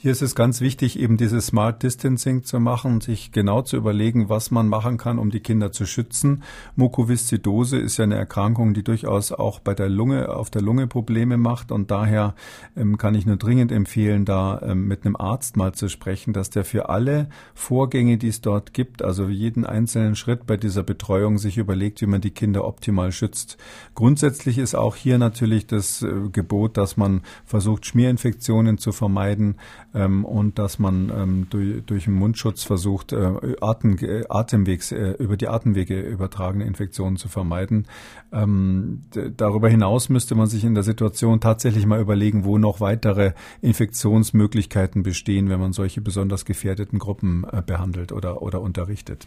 Hier 0.00 0.12
ist 0.12 0.22
es 0.22 0.36
ganz 0.36 0.60
wichtig, 0.60 0.96
eben 0.96 1.16
dieses 1.16 1.46
Smart 1.46 1.82
Distancing 1.82 2.44
zu 2.44 2.60
machen, 2.60 3.00
sich 3.00 3.32
genau 3.32 3.62
zu 3.62 3.76
überlegen, 3.76 4.28
was 4.28 4.52
man 4.52 4.68
machen 4.68 4.96
kann, 4.96 5.18
um 5.18 5.30
die 5.30 5.40
Kinder 5.40 5.72
zu 5.72 5.86
schützen. 5.86 6.44
Mukoviszidose 6.76 7.78
ist 7.78 7.96
ja 7.96 8.04
eine 8.04 8.14
Erkrankung, 8.14 8.74
die 8.74 8.84
durchaus 8.84 9.32
auch 9.32 9.58
bei 9.58 9.74
der 9.74 9.88
Lunge, 9.88 10.28
auf 10.28 10.50
der 10.50 10.62
Lunge 10.62 10.86
Probleme 10.86 11.36
macht 11.36 11.72
und 11.72 11.90
daher 11.90 12.36
ähm, 12.76 12.96
kann 12.96 13.16
ich 13.16 13.26
nur 13.26 13.38
dringend 13.38 13.72
empfehlen, 13.72 14.24
da 14.24 14.62
ähm, 14.62 14.86
mit 14.86 15.04
einem 15.04 15.16
Arzt 15.16 15.56
mal 15.56 15.72
zu 15.72 15.88
sprechen, 15.88 16.32
dass 16.32 16.48
der 16.48 16.64
für 16.64 16.90
alle 16.90 17.28
Vorgänge, 17.54 18.18
die 18.18 18.28
es 18.28 18.40
dort 18.40 18.74
gibt, 18.74 19.02
also 19.02 19.26
jeden 19.26 19.66
einzelnen 19.66 20.14
Schritt 20.14 20.46
bei 20.46 20.56
dieser 20.56 20.84
Betreuung 20.84 21.38
sich 21.38 21.58
überlegt, 21.58 22.00
wie 22.02 22.06
man 22.06 22.20
die 22.20 22.30
Kinder 22.30 22.64
optimal 22.64 23.10
schützt. 23.10 23.56
Grundsätzlich 23.96 24.58
ist 24.58 24.76
auch 24.76 24.94
hier 24.94 25.18
natürlich 25.18 25.66
das 25.66 26.02
äh, 26.02 26.28
Gebot, 26.30 26.76
dass 26.76 26.96
man 26.96 27.22
versucht, 27.44 27.84
Schmierinfektionen 27.84 28.78
zu 28.78 28.92
vermeiden, 28.92 29.56
ähm, 29.94 30.24
und 30.24 30.58
dass 30.58 30.78
man 30.78 31.10
ähm, 31.14 31.46
durch, 31.50 31.82
durch 31.84 32.06
einen 32.06 32.16
Mundschutz 32.16 32.62
versucht, 32.62 33.12
äh, 33.12 33.56
Atem, 33.60 33.96
Atemwegs, 34.28 34.92
äh, 34.92 35.12
über 35.18 35.36
die 35.36 35.48
Atemwege 35.48 36.00
übertragene 36.00 36.64
Infektionen 36.64 37.16
zu 37.16 37.28
vermeiden. 37.28 37.86
Ähm, 38.32 39.02
darüber 39.36 39.68
hinaus 39.68 40.08
müsste 40.08 40.34
man 40.34 40.46
sich 40.46 40.64
in 40.64 40.74
der 40.74 40.84
Situation 40.84 41.40
tatsächlich 41.40 41.86
mal 41.86 42.00
überlegen, 42.00 42.44
wo 42.44 42.58
noch 42.58 42.80
weitere 42.80 43.32
Infektionsmöglichkeiten 43.62 45.02
bestehen, 45.02 45.48
wenn 45.48 45.60
man 45.60 45.72
solche 45.72 46.00
besonders 46.00 46.44
gefährdeten 46.44 46.98
Gruppen 46.98 47.44
äh, 47.50 47.62
behandelt 47.64 48.12
oder, 48.12 48.42
oder 48.42 48.60
unterrichtet. 48.60 49.26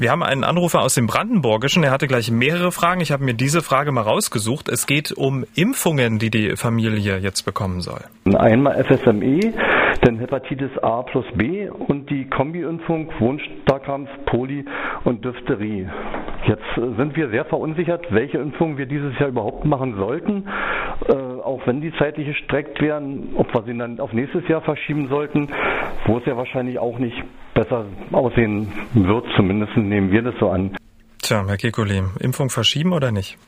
Wir 0.00 0.12
haben 0.12 0.22
einen 0.22 0.44
Anrufer 0.44 0.80
aus 0.80 0.94
dem 0.94 1.06
Brandenburgischen. 1.06 1.84
Er 1.84 1.90
hatte 1.90 2.06
gleich 2.06 2.30
mehrere 2.30 2.72
Fragen. 2.72 3.02
Ich 3.02 3.12
habe 3.12 3.22
mir 3.22 3.34
diese 3.34 3.60
Frage 3.60 3.92
mal 3.92 4.00
rausgesucht. 4.00 4.70
Es 4.70 4.86
geht 4.86 5.12
um 5.12 5.44
Impfungen, 5.54 6.18
die 6.18 6.30
die 6.30 6.56
Familie 6.56 7.18
jetzt 7.18 7.42
bekommen 7.42 7.82
soll. 7.82 8.00
Einmal 8.34 8.82
FSME, 8.82 9.52
dann 10.00 10.18
Hepatitis 10.18 10.70
A 10.82 11.02
plus 11.02 11.26
B 11.34 11.68
und 11.68 12.08
die 12.08 12.24
Kombi-Impfung 12.30 13.10
Wundstarkrampf, 13.18 14.08
Poli 14.24 14.64
und 15.04 15.22
Diphtherie. 15.22 15.86
Jetzt 16.46 16.96
sind 16.96 17.14
wir 17.14 17.28
sehr 17.28 17.44
verunsichert, 17.44 18.06
welche 18.08 18.38
Impfungen 18.38 18.78
wir 18.78 18.86
dieses 18.86 19.18
Jahr 19.18 19.28
überhaupt 19.28 19.66
machen 19.66 19.96
sollten, 19.96 20.48
äh, 21.08 21.12
auch 21.12 21.66
wenn 21.66 21.80
die 21.80 21.92
zeitlich 21.98 22.26
gestreckt 22.26 22.80
wären, 22.80 23.30
ob 23.34 23.52
wir 23.54 23.62
sie 23.62 23.76
dann 23.76 24.00
auf 24.00 24.12
nächstes 24.12 24.46
Jahr 24.48 24.60
verschieben 24.60 25.08
sollten, 25.08 25.48
wo 26.06 26.18
es 26.18 26.26
ja 26.26 26.36
wahrscheinlich 26.36 26.78
auch 26.78 26.98
nicht 26.98 27.16
besser 27.54 27.86
aussehen 28.12 28.72
wird, 28.94 29.26
zumindest 29.36 29.76
nehmen 29.76 30.10
wir 30.10 30.22
das 30.22 30.34
so 30.38 30.50
an. 30.50 30.76
Tja, 31.22 31.44
Herr 31.46 31.56
Kekulé, 31.56 32.02
Impfung 32.20 32.50
verschieben 32.50 32.92
oder 32.92 33.12
nicht? 33.12 33.38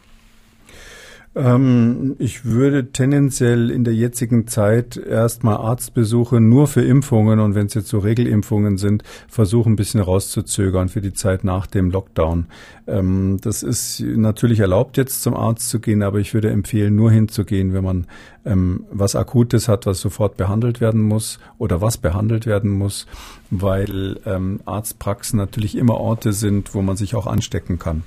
Ähm, 1.34 2.14
ich 2.18 2.44
würde 2.44 2.92
tendenziell 2.92 3.70
in 3.70 3.84
der 3.84 3.94
jetzigen 3.94 4.46
Zeit 4.46 4.96
erstmal 4.96 5.56
Arztbesuche 5.56 6.40
nur 6.40 6.66
für 6.66 6.82
Impfungen 6.82 7.40
und 7.40 7.54
wenn 7.54 7.66
es 7.66 7.74
jetzt 7.74 7.88
so 7.88 7.98
Regelimpfungen 7.98 8.76
sind, 8.76 9.02
versuchen 9.28 9.72
ein 9.72 9.76
bisschen 9.76 10.00
rauszuzögern 10.00 10.90
für 10.90 11.00
die 11.00 11.14
Zeit 11.14 11.42
nach 11.42 11.66
dem 11.66 11.90
Lockdown. 11.90 12.46
Ähm, 12.86 13.38
das 13.40 13.62
ist 13.62 14.00
natürlich 14.00 14.60
erlaubt, 14.60 14.98
jetzt 14.98 15.22
zum 15.22 15.34
Arzt 15.34 15.70
zu 15.70 15.80
gehen, 15.80 16.02
aber 16.02 16.18
ich 16.18 16.34
würde 16.34 16.50
empfehlen, 16.50 16.94
nur 16.96 17.10
hinzugehen, 17.10 17.72
wenn 17.72 17.84
man 17.84 18.06
ähm, 18.44 18.84
was 18.90 19.16
Akutes 19.16 19.68
hat, 19.68 19.86
was 19.86 20.00
sofort 20.00 20.36
behandelt 20.36 20.80
werden 20.80 21.00
muss 21.00 21.38
oder 21.58 21.80
was 21.80 21.96
behandelt 21.96 22.46
werden 22.46 22.70
muss, 22.70 23.06
weil 23.50 24.18
ähm, 24.24 24.60
Arztpraxen 24.64 25.36
natürlich 25.36 25.76
immer 25.76 25.98
Orte 25.98 26.32
sind, 26.32 26.74
wo 26.74 26.82
man 26.82 26.96
sich 26.96 27.14
auch 27.14 27.26
anstecken 27.26 27.78
kann. 27.78 28.02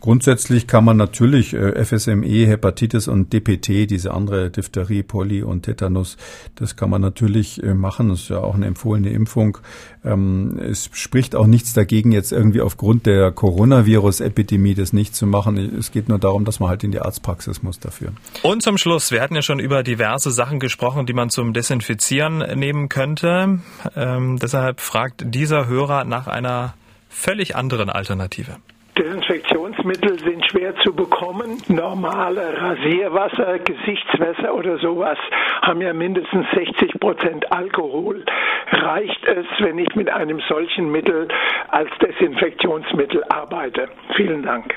Grundsätzlich 0.00 0.66
kann 0.66 0.84
man 0.84 0.96
natürlich 0.96 1.52
äh, 1.52 1.84
FSME, 1.84 2.46
Hepatitis 2.46 3.08
und 3.08 3.32
DPT, 3.32 3.90
diese 3.90 4.14
andere 4.14 4.50
Diphtherie, 4.50 5.02
Poly 5.02 5.42
und 5.42 5.62
Tetanus, 5.62 6.16
das 6.54 6.76
kann 6.76 6.90
man 6.90 7.00
natürlich 7.00 7.62
äh, 7.62 7.74
machen. 7.74 8.10
Das 8.10 8.20
ist 8.20 8.28
ja 8.30 8.38
auch 8.38 8.54
eine 8.54 8.66
empfohlene 8.66 9.10
Impfung. 9.10 9.58
Ähm, 10.04 10.60
es 10.62 10.90
spricht 10.92 11.34
auch 11.34 11.46
nichts 11.46 11.72
dagegen, 11.72 12.12
jetzt 12.12 12.30
irgendwie 12.30 12.60
aufgrund 12.60 13.06
der 13.06 13.32
Coronavirus-Epidemie 13.32 14.74
das 14.74 14.92
nicht 14.92 15.16
zu 15.16 15.26
machen. 15.26 15.56
Es 15.78 15.90
geht 15.90 16.08
nur 16.08 16.18
darum, 16.18 16.44
dass 16.44 16.60
man 16.60 16.68
halt 16.68 16.84
in 16.84 16.92
die 16.92 17.00
Arztpraxis 17.00 17.62
muss 17.62 17.80
dafür. 17.80 18.12
Und 18.42 18.62
zum 18.62 18.78
Schluss, 18.78 19.10
wir 19.10 19.22
hatten 19.22 19.34
ja 19.34 19.42
schon 19.42 19.58
über 19.58 19.73
diverse 19.82 20.30
Sachen 20.30 20.60
gesprochen, 20.60 21.06
die 21.06 21.12
man 21.12 21.30
zum 21.30 21.52
Desinfizieren 21.52 22.38
nehmen 22.58 22.88
könnte. 22.88 23.60
Ähm, 23.96 24.38
deshalb 24.40 24.80
fragt 24.80 25.22
dieser 25.26 25.66
Hörer 25.66 26.04
nach 26.04 26.26
einer 26.26 26.74
völlig 27.08 27.56
anderen 27.56 27.90
Alternative. 27.90 28.56
Desinfektionsmittel 28.96 30.20
sind 30.20 30.46
schwer 30.50 30.74
zu 30.84 30.94
bekommen. 30.94 31.60
Normale 31.68 32.56
Rasierwasser, 32.60 33.58
Gesichtswässer 33.58 34.54
oder 34.54 34.78
sowas 34.78 35.18
haben 35.62 35.80
ja 35.80 35.92
mindestens 35.92 36.46
60 36.54 37.00
Prozent 37.00 37.50
Alkohol. 37.50 38.24
Reicht 38.70 39.24
es, 39.26 39.46
wenn 39.58 39.78
ich 39.78 39.94
mit 39.96 40.08
einem 40.10 40.40
solchen 40.48 40.92
Mittel 40.92 41.26
als 41.68 41.90
Desinfektionsmittel 42.00 43.24
arbeite? 43.24 43.88
Vielen 44.16 44.44
Dank. 44.44 44.74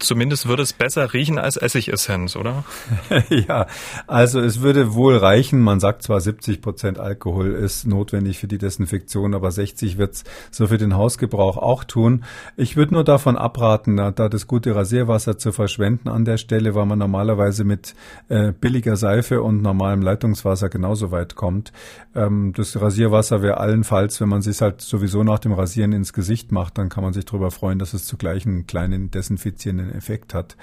Zumindest 0.00 0.48
würde 0.48 0.62
es 0.62 0.72
besser 0.72 1.12
riechen 1.12 1.38
als 1.38 1.56
Essigessenz, 1.56 2.36
oder? 2.36 2.64
ja, 3.28 3.66
also 4.06 4.40
es 4.40 4.60
würde 4.60 4.94
wohl 4.94 5.16
reichen. 5.16 5.60
Man 5.60 5.80
sagt 5.80 6.02
zwar 6.02 6.20
70 6.20 6.60
Prozent 6.60 6.98
Alkohol 6.98 7.52
ist 7.52 7.86
notwendig 7.86 8.38
für 8.38 8.48
die 8.48 8.58
Desinfektion, 8.58 9.34
aber 9.34 9.50
60 9.50 9.98
wird 9.98 10.14
es 10.14 10.24
so 10.50 10.66
für 10.66 10.78
den 10.78 10.96
Hausgebrauch 10.96 11.56
auch 11.56 11.84
tun. 11.84 12.24
Ich 12.56 12.76
würde 12.76 12.94
nur 12.94 13.04
davon 13.04 13.36
abraten, 13.36 13.96
da, 13.96 14.10
da 14.10 14.28
das 14.28 14.46
gute 14.46 14.74
Rasierwasser 14.74 15.38
zu 15.38 15.52
verschwenden 15.52 16.08
an 16.08 16.24
der 16.24 16.36
Stelle, 16.36 16.74
weil 16.74 16.86
man 16.86 16.98
normalerweise 16.98 17.64
mit 17.64 17.94
äh, 18.28 18.52
billiger 18.52 18.96
Seife 18.96 19.42
und 19.42 19.62
normalem 19.62 20.02
Leitungswasser 20.02 20.68
genauso 20.68 21.10
weit 21.10 21.36
kommt. 21.36 21.72
Ähm, 22.14 22.52
das 22.56 22.80
Rasierwasser 22.80 23.42
wäre 23.42 23.58
allenfalls, 23.58 24.20
wenn 24.20 24.28
man 24.28 24.42
sich 24.42 24.60
halt 24.60 24.80
sowieso 24.80 25.22
nach 25.22 25.38
dem 25.38 25.52
Rasieren 25.52 25.92
ins 25.92 26.12
Gesicht 26.12 26.52
macht, 26.52 26.78
dann 26.78 26.88
kann 26.88 27.04
man 27.04 27.12
sich 27.12 27.24
darüber 27.24 27.50
freuen, 27.50 27.78
dass 27.78 27.94
es 27.94 28.06
zugleich 28.06 28.46
einen 28.46 28.66
kleinen 28.66 29.10
desinfizierenden 29.10 29.89
Effekt 29.94 30.34
hat. 30.34 30.56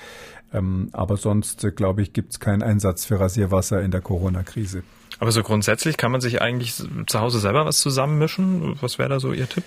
Ähm, 0.54 0.90
aber 0.94 1.18
sonst, 1.18 1.63
äh, 1.63 1.72
glaube 1.72 2.02
ich, 2.02 2.13
gibt 2.13 2.32
es 2.32 2.40
keinen 2.40 2.63
Einsatz 2.63 3.06
für 3.06 3.20
Rasierwasser 3.20 3.82
in 3.82 3.92
der 3.92 4.02
Corona-Krise. 4.02 4.84
Aber 5.20 5.32
so 5.32 5.44
grundsätzlich 5.44 5.98
kann 5.98 6.12
man 6.12 6.22
sich 6.22 6.42
eigentlich 6.42 6.76
zu 6.76 7.20
Hause 7.20 7.40
selber 7.40 7.66
was 7.66 7.80
zusammenmischen? 7.80 8.78
Was 8.82 9.00
wäre 9.00 9.10
da 9.10 9.20
so 9.20 9.34
Ihr 9.34 9.50
Tipp? 9.50 9.66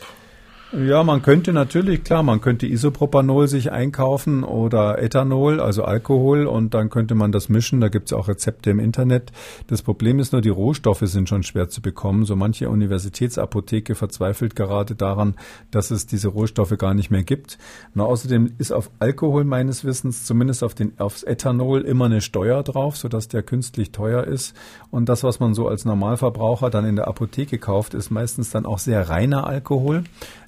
Ja, 0.73 1.03
man 1.03 1.21
könnte 1.21 1.53
natürlich, 1.53 2.05
klar, 2.05 2.23
man 2.23 2.41
könnte 2.41 2.65
Isopropanol 2.65 3.49
sich 3.49 3.73
einkaufen 3.73 4.45
oder 4.45 5.03
Ethanol, 5.03 5.59
also 5.59 5.83
Alkohol, 5.83 6.47
und 6.47 6.75
dann 6.75 6.91
könnte 6.91 7.17
man 7.17 7.33
das 7.33 7.49
mischen. 7.49 7.81
Da 7.81 7.89
gibt's 7.89 8.13
auch 8.13 8.29
Rezepte 8.29 8.71
im 8.71 8.79
Internet. 8.79 9.33
Das 9.67 9.83
Problem 9.83 10.21
ist 10.21 10.33
nur, 10.33 10.43
die 10.43 10.49
Rohstoffe 10.49 11.03
sind 11.03 11.29
schon 11.29 11.43
schwer 11.43 11.71
zu 11.71 11.83
bekommen. 11.83 12.25
So 12.25 12.37
manche 12.37 12.71
Universitätsapotheke 12.71 13.97
verzweifelt 13.97 14.55
gerade 14.55 14.95
daran, 14.95 15.35
dass 15.73 15.91
es 15.91 16.07
diese 16.07 16.29
Rohstoffe 16.29 16.79
gar 16.79 16.95
nicht 16.95 17.11
mehr 17.11 17.25
gibt. 17.25 17.59
Na, 17.95 18.05
außerdem 18.05 18.53
ist 18.59 18.71
auf 18.71 18.93
Alkohol 19.01 19.43
meines 19.43 19.85
Wissens, 19.85 20.25
zumindest 20.25 20.63
auf 20.63 20.75
den, 20.75 20.93
aufs 21.01 21.25
Ethanol, 21.25 21.81
immer 21.81 22.05
eine 22.05 22.21
Steuer 22.21 22.63
drauf, 22.63 22.97
sodass 22.97 23.27
der 23.27 23.43
künstlich 23.43 23.91
teuer 23.91 24.23
ist. 24.23 24.55
Und 24.93 25.09
das, 25.09 25.25
was 25.25 25.41
man 25.41 25.53
so 25.53 25.67
als 25.67 25.85
Normalverbraucher 25.85 26.71
dann 26.71 26.85
in 26.85 26.95
der 26.95 27.09
Apotheke 27.09 27.59
kauft, 27.59 27.93
ist 27.95 28.11
meistens 28.11 28.51
dann 28.51 28.67
auch 28.67 28.79
sehr 28.79 29.09
reiner 29.09 29.49
Alkohol 29.49 30.05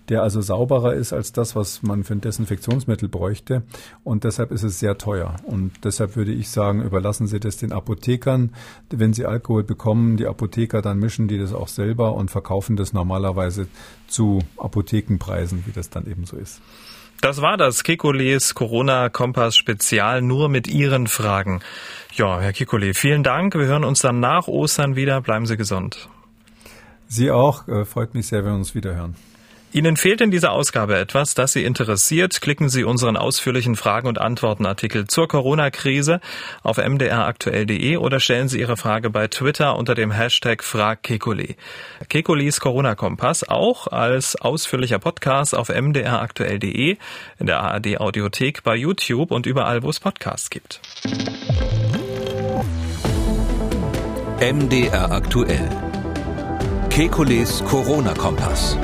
der 0.08 0.22
also 0.22 0.40
sauberer 0.40 0.94
ist 0.94 1.12
als 1.12 1.32
das, 1.32 1.54
was 1.54 1.82
man 1.82 2.04
für 2.04 2.14
ein 2.14 2.20
Desinfektionsmittel 2.20 3.08
bräuchte. 3.08 3.62
Und 4.04 4.24
deshalb 4.24 4.50
ist 4.50 4.62
es 4.62 4.78
sehr 4.78 4.98
teuer. 4.98 5.36
Und 5.44 5.72
deshalb 5.84 6.16
würde 6.16 6.32
ich 6.32 6.50
sagen, 6.50 6.82
überlassen 6.82 7.26
Sie 7.26 7.40
das 7.40 7.56
den 7.56 7.72
Apothekern. 7.72 8.54
Wenn 8.90 9.12
Sie 9.12 9.26
Alkohol 9.26 9.64
bekommen, 9.64 10.16
die 10.16 10.26
Apotheker, 10.26 10.82
dann 10.82 10.98
mischen 10.98 11.28
die 11.28 11.38
das 11.38 11.52
auch 11.52 11.68
selber 11.68 12.14
und 12.14 12.30
verkaufen 12.30 12.76
das 12.76 12.92
normalerweise 12.92 13.68
zu 14.08 14.40
Apothekenpreisen, 14.56 15.64
wie 15.66 15.72
das 15.72 15.90
dann 15.90 16.06
eben 16.06 16.24
so 16.24 16.36
ist. 16.36 16.60
Das 17.20 17.40
war 17.40 17.56
das 17.56 17.84
Kekules 17.84 18.54
Corona 18.54 19.08
Kompass 19.08 19.56
Spezial 19.56 20.22
nur 20.22 20.48
mit 20.48 20.66
Ihren 20.66 21.06
Fragen. 21.06 21.60
Ja, 22.14 22.40
Herr 22.40 22.52
Kikole, 22.52 22.94
vielen 22.94 23.22
Dank. 23.22 23.54
Wir 23.54 23.66
hören 23.66 23.84
uns 23.84 24.00
dann 24.00 24.18
nach 24.18 24.48
Ostern 24.48 24.96
wieder. 24.96 25.20
Bleiben 25.20 25.46
Sie 25.46 25.56
gesund. 25.56 26.08
Sie 27.06 27.30
auch. 27.30 27.68
Äh, 27.68 27.84
freut 27.84 28.14
mich 28.14 28.26
sehr, 28.26 28.44
wenn 28.44 28.52
wir 28.52 28.58
uns 28.58 28.74
wieder 28.74 28.96
hören. 28.96 29.14
Ihnen 29.72 29.96
fehlt 29.96 30.20
in 30.20 30.30
dieser 30.30 30.52
Ausgabe 30.52 30.98
etwas, 30.98 31.32
das 31.32 31.54
Sie 31.54 31.64
interessiert, 31.64 32.42
klicken 32.42 32.68
Sie 32.68 32.84
unseren 32.84 33.16
ausführlichen 33.16 33.74
Fragen- 33.74 34.06
und 34.06 34.20
Antwortenartikel 34.20 35.06
zur 35.06 35.28
Corona-Krise 35.28 36.20
auf 36.62 36.76
mdraktuell.de 36.76 37.96
oder 37.96 38.20
stellen 38.20 38.48
Sie 38.48 38.60
Ihre 38.60 38.76
Frage 38.76 39.08
bei 39.08 39.28
Twitter 39.28 39.78
unter 39.78 39.94
dem 39.94 40.10
Hashtag 40.10 40.62
FragKekule. 40.62 41.54
Kekulis 42.10 42.60
Corona-Kompass 42.60 43.48
auch 43.48 43.86
als 43.86 44.36
ausführlicher 44.36 44.98
Podcast 44.98 45.54
auf 45.54 45.70
mdraktuell.de, 45.70 46.98
in 47.38 47.46
der 47.46 47.60
ARD-Audiothek, 47.60 48.62
bei 48.64 48.76
YouTube 48.76 49.30
und 49.30 49.46
überall, 49.46 49.82
wo 49.82 49.88
es 49.88 50.00
Podcasts 50.00 50.50
gibt. 50.50 50.82
MDR 54.38 55.10
aktuell. 55.10 55.70
Kekules 56.90 57.64
Corona-Kompass. 57.64 58.76